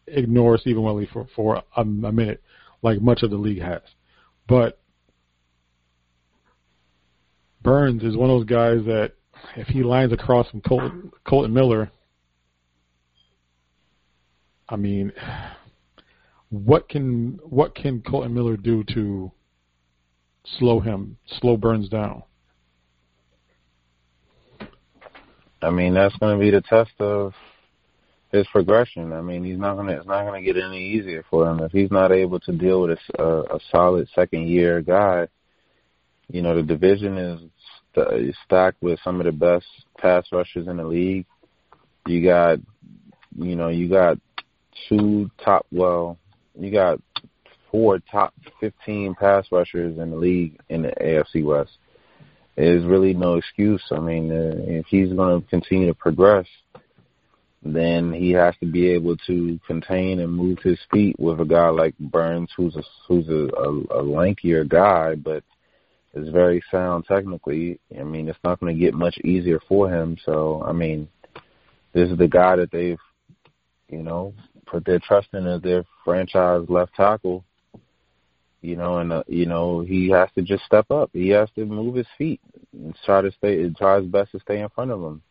ignore 0.07 0.57
Stephen 0.57 0.83
Weatherly 0.83 1.07
for 1.11 1.27
for 1.35 1.55
a, 1.55 1.81
a 1.81 1.85
minute, 1.85 2.43
like 2.81 3.01
much 3.01 3.23
of 3.23 3.31
the 3.31 3.37
league 3.37 3.61
has. 3.61 3.81
But 4.47 4.79
Burns 7.63 8.03
is 8.03 8.15
one 8.15 8.29
of 8.29 8.39
those 8.39 8.47
guys 8.47 8.85
that 8.85 9.13
if 9.55 9.67
he 9.67 9.81
lines 9.81 10.13
across 10.13 10.49
from 10.49 10.61
Colton, 10.61 11.11
Kolton 11.25 11.53
Miller, 11.53 11.91
I 14.69 14.75
mean, 14.75 15.11
what 16.49 16.89
can 16.89 17.39
what 17.43 17.75
can 17.75 18.01
Kolton 18.01 18.33
Miller 18.33 18.57
do 18.57 18.83
to 18.93 19.31
slow 20.59 20.79
him, 20.79 21.17
slow 21.39 21.57
Burns 21.57 21.89
down? 21.89 22.23
I 25.65 25.71
mean, 25.71 25.95
that's 25.95 26.15
going 26.17 26.37
to 26.37 26.43
be 26.43 26.51
the 26.51 26.61
test 26.61 26.91
of 26.99 27.33
his 28.31 28.45
progression. 28.51 29.13
I 29.13 29.21
mean, 29.21 29.43
he's 29.43 29.57
not 29.57 29.75
going 29.75 29.87
to 29.87 29.97
it's 29.97 30.05
not 30.05 30.25
going 30.25 30.43
to 30.43 30.53
get 30.53 30.61
any 30.61 30.91
easier 30.91 31.25
for 31.27 31.49
him 31.49 31.59
if 31.61 31.71
he's 31.71 31.89
not 31.89 32.11
able 32.11 32.39
to 32.41 32.51
deal 32.51 32.81
with 32.81 32.99
a, 33.17 33.23
a, 33.23 33.41
a 33.55 33.59
solid 33.71 34.07
second 34.13 34.47
year 34.47 34.81
guy. 34.81 35.27
You 36.29 36.43
know, 36.43 36.55
the 36.55 36.61
division 36.61 37.17
is 37.17 37.39
st- 37.95 38.35
stacked 38.45 38.81
with 38.83 38.99
some 39.03 39.19
of 39.19 39.25
the 39.25 39.31
best 39.31 39.65
pass 39.97 40.25
rushers 40.31 40.67
in 40.67 40.77
the 40.77 40.85
league. 40.85 41.25
You 42.05 42.23
got, 42.23 42.59
you 43.35 43.55
know, 43.55 43.69
you 43.69 43.89
got 43.89 44.19
two 44.87 45.31
top, 45.43 45.65
well, 45.71 46.19
you 46.59 46.71
got 46.71 47.01
four 47.71 47.99
top 48.11 48.35
15 48.59 49.15
pass 49.15 49.45
rushers 49.51 49.97
in 49.97 50.11
the 50.11 50.15
league 50.15 50.59
in 50.69 50.83
the 50.83 50.89
AFC 50.89 51.43
West. 51.43 51.71
There's 52.55 52.85
really 52.85 53.13
no 53.13 53.35
excuse. 53.35 53.83
I 53.91 53.99
mean, 53.99 54.31
uh, 54.31 54.55
if 54.65 54.85
he's 54.87 55.11
going 55.11 55.41
to 55.41 55.47
continue 55.49 55.87
to 55.87 55.93
progress, 55.93 56.47
then 57.63 58.13
he 58.13 58.31
has 58.31 58.55
to 58.59 58.65
be 58.65 58.87
able 58.89 59.17
to 59.27 59.59
contain 59.65 60.19
and 60.19 60.31
move 60.31 60.59
his 60.59 60.79
feet 60.91 61.19
with 61.19 61.41
a 61.41 61.45
guy 61.45 61.69
like 61.69 61.97
Burns, 61.97 62.49
who's 62.55 62.75
a 62.75 62.83
who's 63.07 63.27
a, 63.27 63.49
a, 63.57 63.69
a 63.99 64.03
lankier 64.03 64.67
guy, 64.67 65.15
but 65.15 65.43
is 66.15 66.29
very 66.29 66.63
sound 66.71 67.05
technically. 67.05 67.79
I 67.97 68.03
mean, 68.03 68.29
it's 68.29 68.39
not 68.43 68.59
going 68.59 68.73
to 68.73 68.79
get 68.79 68.93
much 68.93 69.17
easier 69.23 69.59
for 69.67 69.89
him. 69.89 70.17
So, 70.25 70.63
I 70.65 70.71
mean, 70.71 71.07
this 71.93 72.09
is 72.09 72.17
the 72.17 72.27
guy 72.27 72.55
that 72.55 72.71
they've, 72.71 72.99
you 73.89 74.01
know, 74.01 74.33
put 74.65 74.85
their 74.85 74.99
trust 74.99 75.27
in 75.33 75.45
as 75.45 75.61
their 75.61 75.83
franchise 76.03 76.65
left 76.69 76.93
tackle. 76.95 77.44
You 78.65 78.75
know, 78.75 78.97
and 78.99 79.11
uh, 79.11 79.23
you 79.27 79.45
know 79.45 79.81
he 79.81 80.09
has 80.09 80.29
to 80.35 80.41
just 80.41 80.65
step 80.65 80.89
up. 80.91 81.09
He 81.13 81.29
has 81.29 81.49
to 81.55 81.65
move 81.65 81.95
his 81.95 82.07
feet 82.17 82.41
and 82.73 82.95
try 83.05 83.21
to 83.21 83.31
stay, 83.31 83.69
try 83.69 83.99
his 83.99 84.07
best 84.07 84.31
to 84.31 84.39
stay 84.39 84.61
in 84.61 84.69
front 84.69 84.91
of 84.91 85.01
him. 85.01 85.21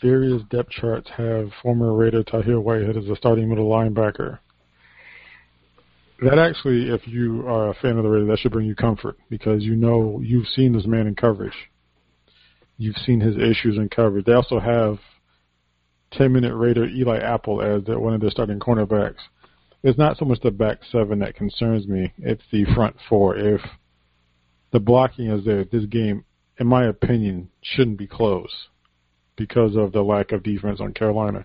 Various 0.00 0.42
depth 0.50 0.70
charts 0.70 1.08
have 1.16 1.50
former 1.62 1.94
Raider 1.94 2.24
Tahir 2.24 2.60
Whitehead 2.60 2.96
as 2.96 3.08
a 3.08 3.16
starting 3.16 3.48
middle 3.48 3.70
linebacker 3.70 4.40
that 6.20 6.38
actually, 6.38 6.90
if 6.90 7.06
you 7.06 7.46
are 7.46 7.68
a 7.68 7.74
fan 7.74 7.96
of 7.96 8.02
the 8.02 8.10
Raiders, 8.10 8.28
that 8.28 8.38
should 8.40 8.52
bring 8.52 8.66
you 8.66 8.74
comfort 8.74 9.16
because 9.30 9.62
you 9.62 9.76
know 9.76 10.20
you've 10.22 10.48
seen 10.48 10.72
this 10.72 10.86
man 10.86 11.06
in 11.06 11.14
coverage. 11.14 11.54
You've 12.76 12.96
seen 13.06 13.20
his 13.20 13.36
issues 13.36 13.76
in 13.76 13.88
coverage. 13.88 14.24
They 14.24 14.32
also 14.32 14.58
have 14.58 14.98
10 16.12 16.32
minute 16.32 16.54
Raider 16.56 16.86
Eli 16.86 17.18
Apple 17.18 17.62
as 17.62 17.82
one 17.86 18.14
of 18.14 18.20
their 18.20 18.30
starting 18.30 18.58
cornerbacks. 18.58 19.20
It's 19.82 19.98
not 19.98 20.16
so 20.18 20.24
much 20.24 20.40
the 20.40 20.50
back 20.50 20.78
seven 20.90 21.20
that 21.20 21.36
concerns 21.36 21.86
me, 21.86 22.12
it's 22.18 22.42
the 22.50 22.64
front 22.74 22.96
four. 23.08 23.36
If 23.36 23.60
the 24.72 24.80
blocking 24.80 25.30
is 25.30 25.44
there, 25.44 25.64
this 25.64 25.86
game, 25.86 26.24
in 26.58 26.66
my 26.66 26.86
opinion, 26.86 27.50
shouldn't 27.62 27.98
be 27.98 28.06
close 28.06 28.68
because 29.36 29.76
of 29.76 29.92
the 29.92 30.02
lack 30.02 30.32
of 30.32 30.42
defense 30.42 30.80
on 30.80 30.92
Carolina. 30.92 31.44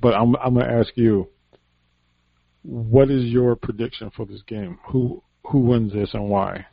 But 0.00 0.14
I'm, 0.14 0.34
I'm 0.36 0.54
going 0.54 0.66
to 0.66 0.72
ask 0.72 0.90
you 0.96 1.28
what 2.62 3.10
is 3.10 3.24
your 3.24 3.56
prediction 3.56 4.10
for 4.16 4.26
this 4.26 4.42
game? 4.46 4.78
Who 4.88 5.22
who 5.44 5.60
wins 5.60 5.92
this 5.92 6.10
and 6.12 6.28
why? 6.28 6.66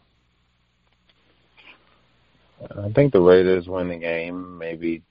I 2.62 2.92
think 2.94 3.14
the 3.14 3.22
Raiders 3.22 3.68
win 3.68 3.90
the 3.90 3.98
game, 3.98 4.58
maybe 4.58 5.04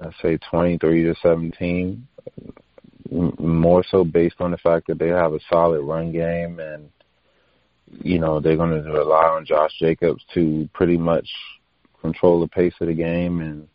I 0.00 0.10
say 0.22 0.38
twenty-three 0.50 1.04
to 1.04 1.14
seventeen. 1.22 2.06
More 3.10 3.84
so 3.90 4.04
based 4.04 4.36
on 4.40 4.50
the 4.50 4.56
fact 4.58 4.86
that 4.86 4.98
they 4.98 5.08
have 5.08 5.34
a 5.34 5.40
solid 5.50 5.82
run 5.82 6.10
game, 6.12 6.58
and 6.58 6.90
you 8.02 8.18
know 8.18 8.40
they're 8.40 8.56
going 8.56 8.82
to 8.82 8.90
rely 8.90 9.24
on 9.24 9.44
Josh 9.44 9.72
Jacobs 9.78 10.24
to 10.34 10.68
pretty 10.72 10.96
much 10.96 11.28
control 12.00 12.40
the 12.40 12.48
pace 12.48 12.74
of 12.80 12.88
the 12.88 12.94
game 12.94 13.40
and 13.40 13.68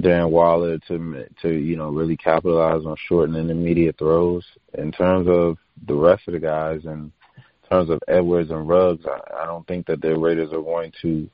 Darren 0.00 0.30
Waller 0.30 0.78
to 0.88 1.26
to 1.42 1.48
you 1.48 1.76
know 1.76 1.90
really 1.90 2.16
capitalize 2.16 2.84
on 2.84 2.96
short 3.08 3.28
and 3.28 3.38
intermediate 3.38 3.98
throws. 3.98 4.44
In 4.74 4.90
terms 4.90 5.28
of 5.28 5.56
the 5.86 5.94
rest 5.94 6.26
of 6.26 6.34
the 6.34 6.40
guys, 6.40 6.80
and 6.84 7.12
in 7.36 7.68
terms 7.70 7.90
of 7.90 8.00
Edwards 8.08 8.50
and 8.50 8.68
Ruggs, 8.68 9.04
I, 9.06 9.42
I 9.42 9.46
don't 9.46 9.66
think 9.66 9.86
that 9.86 10.00
the 10.00 10.18
Raiders 10.18 10.52
are 10.52 10.62
going 10.62 10.92
to 11.02 11.28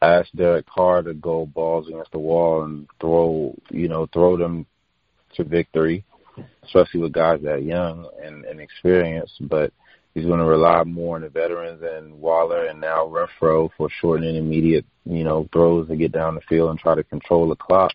ask 0.00 0.28
Derek 0.32 0.66
Carr 0.66 1.02
to 1.02 1.14
go 1.14 1.46
balls 1.46 1.86
against 1.88 2.10
the 2.10 2.18
wall 2.18 2.64
and 2.64 2.88
throw 3.00 3.54
you 3.70 3.88
know 3.88 4.06
throw 4.12 4.36
them 4.36 4.66
to 5.36 5.44
victory, 5.44 6.04
especially 6.64 7.00
with 7.00 7.12
guys 7.12 7.40
that 7.42 7.54
are 7.54 7.58
young 7.58 8.08
and, 8.22 8.44
and 8.44 8.60
experienced. 8.60 9.34
But 9.40 9.72
he's 10.14 10.24
going 10.24 10.40
to 10.40 10.46
rely 10.46 10.84
more 10.84 11.16
on 11.16 11.22
the 11.22 11.28
veterans 11.28 11.82
and 11.82 12.20
Waller 12.20 12.66
and 12.66 12.80
now 12.80 13.06
Renfrow 13.06 13.70
for 13.76 13.88
short 14.00 14.20
and 14.20 14.28
intermediate, 14.28 14.86
you 15.04 15.24
know, 15.24 15.48
throws 15.52 15.88
to 15.88 15.96
get 15.96 16.12
down 16.12 16.34
the 16.34 16.40
field 16.42 16.70
and 16.70 16.78
try 16.78 16.94
to 16.94 17.04
control 17.04 17.48
the 17.48 17.56
clock. 17.56 17.92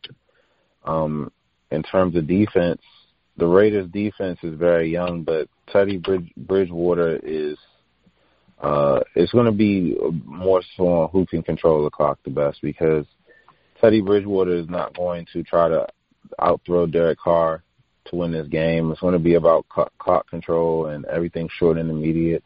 Um, 0.83 1.31
in 1.71 1.83
terms 1.83 2.15
of 2.15 2.27
defense, 2.27 2.81
the 3.35 3.47
Raiders' 3.47 3.89
defense 3.91 4.39
is 4.41 4.57
very 4.57 4.89
young, 4.89 5.23
but 5.23 5.47
Teddy 5.71 5.97
Bridge, 5.97 6.31
Bridgewater 6.35 7.19
is 7.23 7.57
uh, 8.59 9.01
it's 9.13 9.31
going 9.31 9.45
to 9.45 9.51
be 9.51 9.95
more 10.25 10.63
so 10.75 10.87
on 10.87 11.09
who 11.09 11.25
can 11.27 11.43
control 11.43 11.83
the 11.83 11.91
clock 11.91 12.17
the 12.23 12.31
best 12.31 12.59
because 12.61 13.05
Teddy 13.79 14.01
Bridgewater 14.01 14.55
is 14.55 14.67
not 14.67 14.95
going 14.95 15.27
to 15.33 15.43
try 15.43 15.69
to 15.69 15.87
outthrow 16.39 16.87
Derek 16.87 17.19
Carr 17.19 17.63
to 18.09 18.15
win 18.15 18.31
this 18.31 18.47
game. 18.47 18.91
It's 18.91 19.01
going 19.01 19.13
to 19.13 19.19
be 19.19 19.35
about 19.35 19.67
clock 19.69 20.29
control 20.29 20.87
and 20.87 21.05
everything 21.05 21.49
short 21.57 21.77
and 21.77 21.89
immediate. 21.89 22.43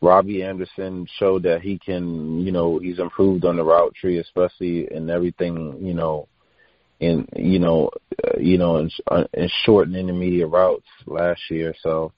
Robbie 0.00 0.42
Anderson 0.42 1.06
showed 1.18 1.42
that 1.44 1.62
he 1.62 1.78
can, 1.78 2.40
you 2.40 2.52
know, 2.52 2.78
he's 2.78 2.98
improved 2.98 3.44
on 3.44 3.56
the 3.56 3.64
route 3.64 3.94
tree, 3.94 4.18
especially 4.18 4.92
in 4.92 5.08
everything, 5.10 5.78
you 5.80 5.94
know, 5.94 6.28
in 7.00 7.26
you 7.34 7.58
know, 7.58 7.90
uh, 8.24 8.38
you 8.38 8.58
know, 8.58 8.78
in, 8.78 8.90
uh, 9.10 9.24
in 9.34 9.48
short 9.64 9.88
and 9.88 9.96
intermediate 9.96 10.48
routes 10.48 10.86
last 11.06 11.40
year. 11.50 11.74
So, 11.82 12.12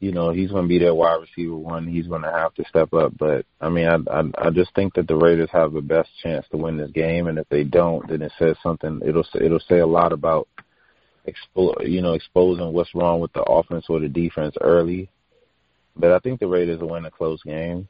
you 0.00 0.12
know, 0.12 0.32
he's 0.32 0.50
going 0.50 0.64
to 0.64 0.68
be 0.68 0.78
their 0.78 0.94
wide 0.94 1.20
receiver 1.20 1.56
one. 1.56 1.86
He's 1.86 2.06
going 2.06 2.22
to 2.22 2.32
have 2.32 2.54
to 2.54 2.64
step 2.68 2.92
up. 2.94 3.12
But 3.16 3.46
I 3.60 3.68
mean, 3.68 3.86
I, 3.86 3.98
I 4.10 4.46
I 4.46 4.50
just 4.50 4.74
think 4.74 4.94
that 4.94 5.06
the 5.06 5.16
Raiders 5.16 5.50
have 5.52 5.72
the 5.72 5.80
best 5.80 6.08
chance 6.22 6.46
to 6.50 6.56
win 6.56 6.76
this 6.76 6.90
game, 6.90 7.26
and 7.26 7.38
if 7.38 7.48
they 7.50 7.64
don't, 7.64 8.08
then 8.08 8.22
it 8.22 8.32
says 8.38 8.56
something. 8.62 9.00
It'll 9.04 9.26
it'll 9.34 9.60
say 9.60 9.78
a 9.78 9.86
lot 9.86 10.12
about 10.12 10.48
expo- 11.26 11.88
you 11.88 12.02
know, 12.02 12.14
exposing 12.14 12.72
what's 12.72 12.94
wrong 12.94 13.20
with 13.20 13.32
the 13.32 13.42
offense 13.42 13.86
or 13.88 14.00
the 14.00 14.08
defense 14.08 14.54
early. 14.60 15.08
But 15.96 16.12
I 16.12 16.18
think 16.18 16.40
the 16.40 16.46
Raiders 16.46 16.80
will 16.80 16.90
win 16.90 17.04
a 17.04 17.10
close 17.10 17.42
game. 17.42 17.88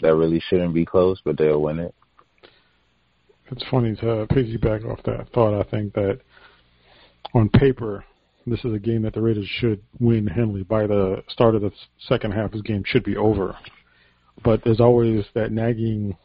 That 0.00 0.16
really 0.16 0.42
shouldn't 0.48 0.74
be 0.74 0.84
close, 0.84 1.20
but 1.24 1.38
they'll 1.38 1.62
win 1.62 1.78
it. 1.78 1.94
It's 3.50 3.64
funny 3.70 3.94
to 3.96 4.26
piggyback 4.30 4.90
off 4.90 5.02
that 5.04 5.28
thought. 5.32 5.58
I 5.58 5.62
think 5.70 5.94
that 5.94 6.20
on 7.34 7.48
paper, 7.48 8.04
this 8.46 8.64
is 8.64 8.74
a 8.74 8.78
game 8.78 9.02
that 9.02 9.14
the 9.14 9.22
Raiders 9.22 9.46
should 9.46 9.82
win 10.00 10.26
handily. 10.26 10.62
By 10.62 10.86
the 10.86 11.22
start 11.28 11.54
of 11.54 11.62
the 11.62 11.70
second 12.08 12.32
half, 12.32 12.52
this 12.52 12.62
game 12.62 12.82
should 12.84 13.04
be 13.04 13.16
over. 13.16 13.56
But 14.42 14.64
there's 14.64 14.80
always 14.80 15.24
that 15.34 15.52
nagging, 15.52 16.16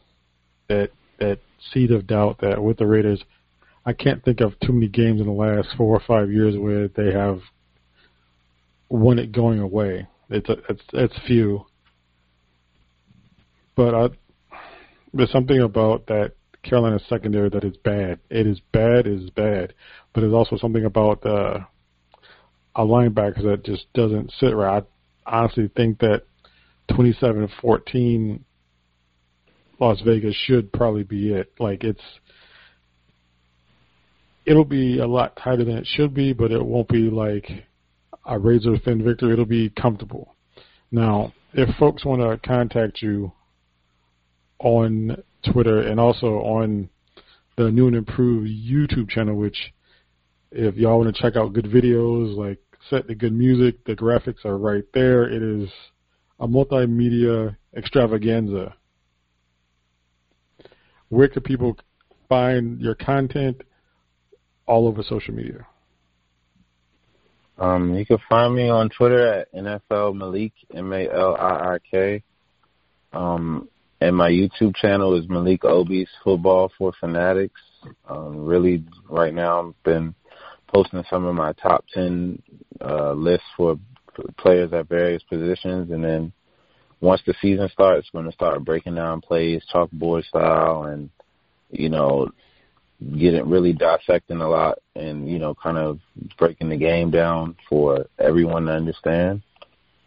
that 0.68 0.90
that 1.20 1.38
seed 1.72 1.90
of 1.92 2.06
doubt 2.06 2.38
that 2.40 2.62
with 2.62 2.78
the 2.78 2.86
Raiders– 2.86 3.22
I 3.90 3.92
can't 3.92 4.24
think 4.24 4.40
of 4.40 4.52
too 4.60 4.72
many 4.72 4.86
games 4.86 5.20
in 5.20 5.26
the 5.26 5.32
last 5.32 5.70
four 5.76 5.96
or 5.96 6.02
five 6.06 6.30
years 6.30 6.56
where 6.56 6.86
they 6.86 7.12
have 7.12 7.40
won 8.88 9.18
it 9.18 9.32
going 9.32 9.58
away. 9.58 10.06
It's 10.28 10.48
a, 10.48 10.58
it's 10.68 10.82
it's 10.92 11.18
few, 11.26 11.66
but 13.74 13.92
I, 13.92 14.08
there's 15.12 15.32
something 15.32 15.60
about 15.60 16.06
that 16.06 16.34
Carolina 16.62 17.00
secondary 17.08 17.48
that 17.50 17.64
is 17.64 17.76
bad. 17.78 18.20
It 18.30 18.46
is 18.46 18.60
bad. 18.72 19.08
It 19.08 19.24
is 19.24 19.30
bad, 19.30 19.74
but 20.14 20.20
there's 20.20 20.34
also 20.34 20.56
something 20.56 20.84
about 20.84 21.26
uh, 21.26 21.58
a 22.76 22.82
linebacker 22.82 23.42
that 23.42 23.64
just 23.64 23.92
doesn't 23.92 24.30
sit 24.38 24.54
right. 24.54 24.84
I 25.26 25.38
honestly 25.40 25.68
think 25.74 25.98
that 25.98 26.22
27-14 26.90 28.38
Las 29.80 30.00
Vegas 30.02 30.36
should 30.36 30.72
probably 30.72 31.02
be 31.02 31.32
it. 31.32 31.52
Like 31.58 31.82
it's 31.82 32.00
it'll 34.44 34.64
be 34.64 34.98
a 34.98 35.06
lot 35.06 35.36
tighter 35.36 35.64
than 35.64 35.76
it 35.76 35.86
should 35.86 36.14
be, 36.14 36.32
but 36.32 36.50
it 36.50 36.64
won't 36.64 36.88
be 36.88 37.10
like 37.10 37.48
a 38.26 38.38
razor 38.38 38.78
thin 38.78 39.04
victory. 39.04 39.32
It'll 39.32 39.44
be 39.44 39.70
comfortable. 39.70 40.34
Now, 40.90 41.32
if 41.52 41.74
folks 41.76 42.04
want 42.04 42.20
to 42.22 42.46
contact 42.46 43.02
you 43.02 43.32
on 44.58 45.22
Twitter 45.52 45.80
and 45.80 45.98
also 45.98 46.38
on 46.40 46.88
the 47.56 47.70
new 47.70 47.86
and 47.86 47.96
improved 47.96 48.48
YouTube 48.48 49.08
channel, 49.08 49.36
which 49.36 49.72
if 50.50 50.76
y'all 50.76 50.98
want 50.98 51.14
to 51.14 51.22
check 51.22 51.36
out 51.36 51.52
good 51.52 51.66
videos, 51.66 52.36
like 52.36 52.58
set 52.88 53.06
the 53.06 53.14
good 53.14 53.32
music, 53.32 53.84
the 53.84 53.94
graphics 53.94 54.44
are 54.44 54.58
right 54.58 54.84
there. 54.94 55.24
It 55.24 55.42
is 55.42 55.68
a 56.38 56.48
multimedia 56.48 57.56
extravaganza. 57.76 58.74
Where 61.08 61.28
can 61.28 61.42
people 61.42 61.76
find 62.28 62.80
your 62.80 62.94
content 62.94 63.62
all 64.70 64.86
over 64.86 65.02
social 65.02 65.34
media? 65.34 65.66
Um, 67.58 67.94
you 67.94 68.06
can 68.06 68.18
find 68.28 68.54
me 68.54 68.68
on 68.68 68.88
Twitter 68.88 69.26
at 69.26 69.52
NFL 69.52 70.14
Malik 70.14 70.52
M 70.72 70.92
A 70.92 71.10
L 71.10 71.36
I 71.36 71.74
I 71.74 71.78
K. 71.90 72.22
Um, 73.12 73.68
and 74.00 74.16
my 74.16 74.30
YouTube 74.30 74.74
channel 74.76 75.14
is 75.18 75.28
Malik 75.28 75.64
Obi's 75.64 76.08
Football 76.24 76.70
for 76.78 76.92
Fanatics. 77.00 77.60
Um, 78.08 78.46
really, 78.46 78.84
right 79.08 79.34
now, 79.34 79.60
I've 79.60 79.82
been 79.82 80.14
posting 80.68 81.02
some 81.10 81.24
of 81.26 81.34
my 81.34 81.52
top 81.54 81.84
ten 81.92 82.40
uh, 82.80 83.12
lists 83.12 83.46
for 83.56 83.76
players 84.38 84.72
at 84.72 84.88
various 84.88 85.22
positions, 85.24 85.90
and 85.90 86.02
then 86.02 86.32
once 87.00 87.20
the 87.26 87.34
season 87.42 87.68
starts, 87.72 88.08
going 88.10 88.26
to 88.26 88.32
start 88.32 88.64
breaking 88.64 88.94
down 88.94 89.20
plays 89.20 89.62
chalkboard 89.74 90.24
style, 90.24 90.84
and 90.84 91.10
you 91.70 91.88
know, 91.88 92.30
getting 93.00 93.48
really 93.48 93.72
dissecting 93.72 94.40
a 94.40 94.48
lot, 94.48 94.78
and 94.94 95.28
you 95.28 95.38
know, 95.38 95.54
kind 95.54 95.78
of 95.78 95.98
breaking 96.38 96.68
the 96.68 96.76
game 96.76 97.10
down 97.10 97.56
for 97.68 98.06
everyone 98.18 98.66
to 98.66 98.72
understand, 98.72 99.42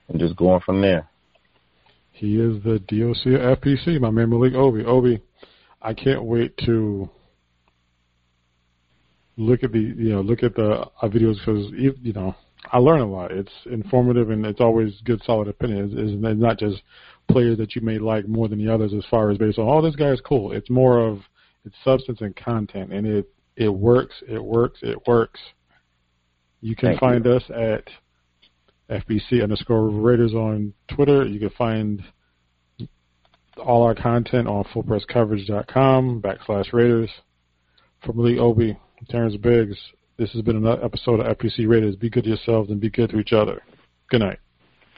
and 0.08 0.20
just 0.20 0.36
going 0.36 0.62
from 0.62 0.82
there. 0.82 1.08
He 2.12 2.40
is 2.40 2.62
the 2.64 2.80
DOC 2.80 3.34
of 3.34 3.60
FPC, 3.60 4.00
my 4.00 4.12
man 4.12 4.30
Malik 4.30 4.54
Obi. 4.54 4.86
Obi, 4.86 5.22
I 5.82 5.94
can't 5.94 6.24
wait 6.24 6.56
to 6.66 7.10
look 9.38 9.64
at 9.64 9.72
the 9.72 9.80
you 9.80 10.14
know 10.14 10.22
look 10.22 10.44
at 10.44 10.56
the 10.56 10.72
uh, 11.02 11.10
videos 11.10 11.38
because 11.40 11.72
you 11.72 12.14
know 12.14 12.36
I 12.72 12.78
learn 12.78 13.02
a 13.02 13.06
lot. 13.06 13.32
It's 13.32 13.52
informative 13.66 14.30
and 14.30 14.46
it's 14.46 14.62
always 14.62 14.94
good, 15.04 15.22
solid 15.26 15.48
opinion. 15.48 15.86
It's, 15.86 16.14
it's 16.14 16.40
not 16.40 16.60
just 16.60 16.82
players 17.30 17.58
that 17.58 17.76
you 17.76 17.82
may 17.82 17.98
like 17.98 18.28
more 18.28 18.48
than 18.48 18.64
the 18.64 18.74
others 18.74 18.94
as 18.94 19.06
far 19.10 19.32
as 19.32 19.38
based 19.38 19.58
on 19.58 19.68
oh 19.68 19.82
this 19.82 19.96
guy 19.96 20.10
is 20.10 20.22
cool. 20.22 20.52
It's 20.52 20.70
more 20.70 21.00
of 21.00 21.20
it's 21.66 21.76
substance 21.84 22.22
and 22.22 22.36
content, 22.36 22.92
and 22.94 23.06
it 23.08 23.30
it 23.56 23.70
works, 23.70 24.16
it 24.28 24.44
works, 24.44 24.80
it 24.82 24.98
works. 25.08 25.40
You 26.62 26.76
can 26.76 26.90
Thank 26.90 27.00
find 27.00 27.26
you. 27.26 27.34
us 27.34 27.44
at 27.50 27.90
FPC 28.90 29.44
underscore 29.44 29.90
Raiders 29.90 30.34
on 30.34 30.74
Twitter. 30.88 31.26
You 31.26 31.40
can 31.40 31.50
find 31.52 32.04
all 33.58 33.84
our 33.84 33.96
content 33.96 34.48
on 34.48 34.64
fullpresscoverage.com 34.66 36.22
backslash 36.22 36.74
Raiders. 36.74 37.10
From 38.06 38.18
Lee 38.18 38.38
Obi, 38.38 38.78
Terrence 39.10 39.38
Biggs, 39.38 39.78
this 40.18 40.32
has 40.34 40.42
been 40.42 40.58
another 40.58 40.84
episode 40.84 41.20
of 41.20 41.38
FPC 41.38 41.68
Raiders. 41.68 41.96
Be 41.96 42.10
good 42.10 42.24
to 42.24 42.30
yourselves 42.30 42.70
and 42.70 42.80
be 42.80 42.90
good 42.90 43.10
to 43.12 43.20
each 43.20 43.34
other. 43.34 43.62
Good 44.10 44.22
night. 44.22 44.40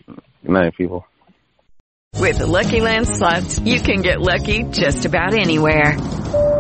Good 0.08 0.52
night, 0.52 0.74
people. 0.76 1.06
With 2.20 2.38
the 2.38 2.46
LuckyLand 2.46 3.06
slots, 3.18 3.60
you 3.60 3.82
can 3.82 4.02
get 4.02 4.22
lucky 4.22 4.64
just 4.64 5.06
about 5.06 5.34
anywhere. 5.34 5.98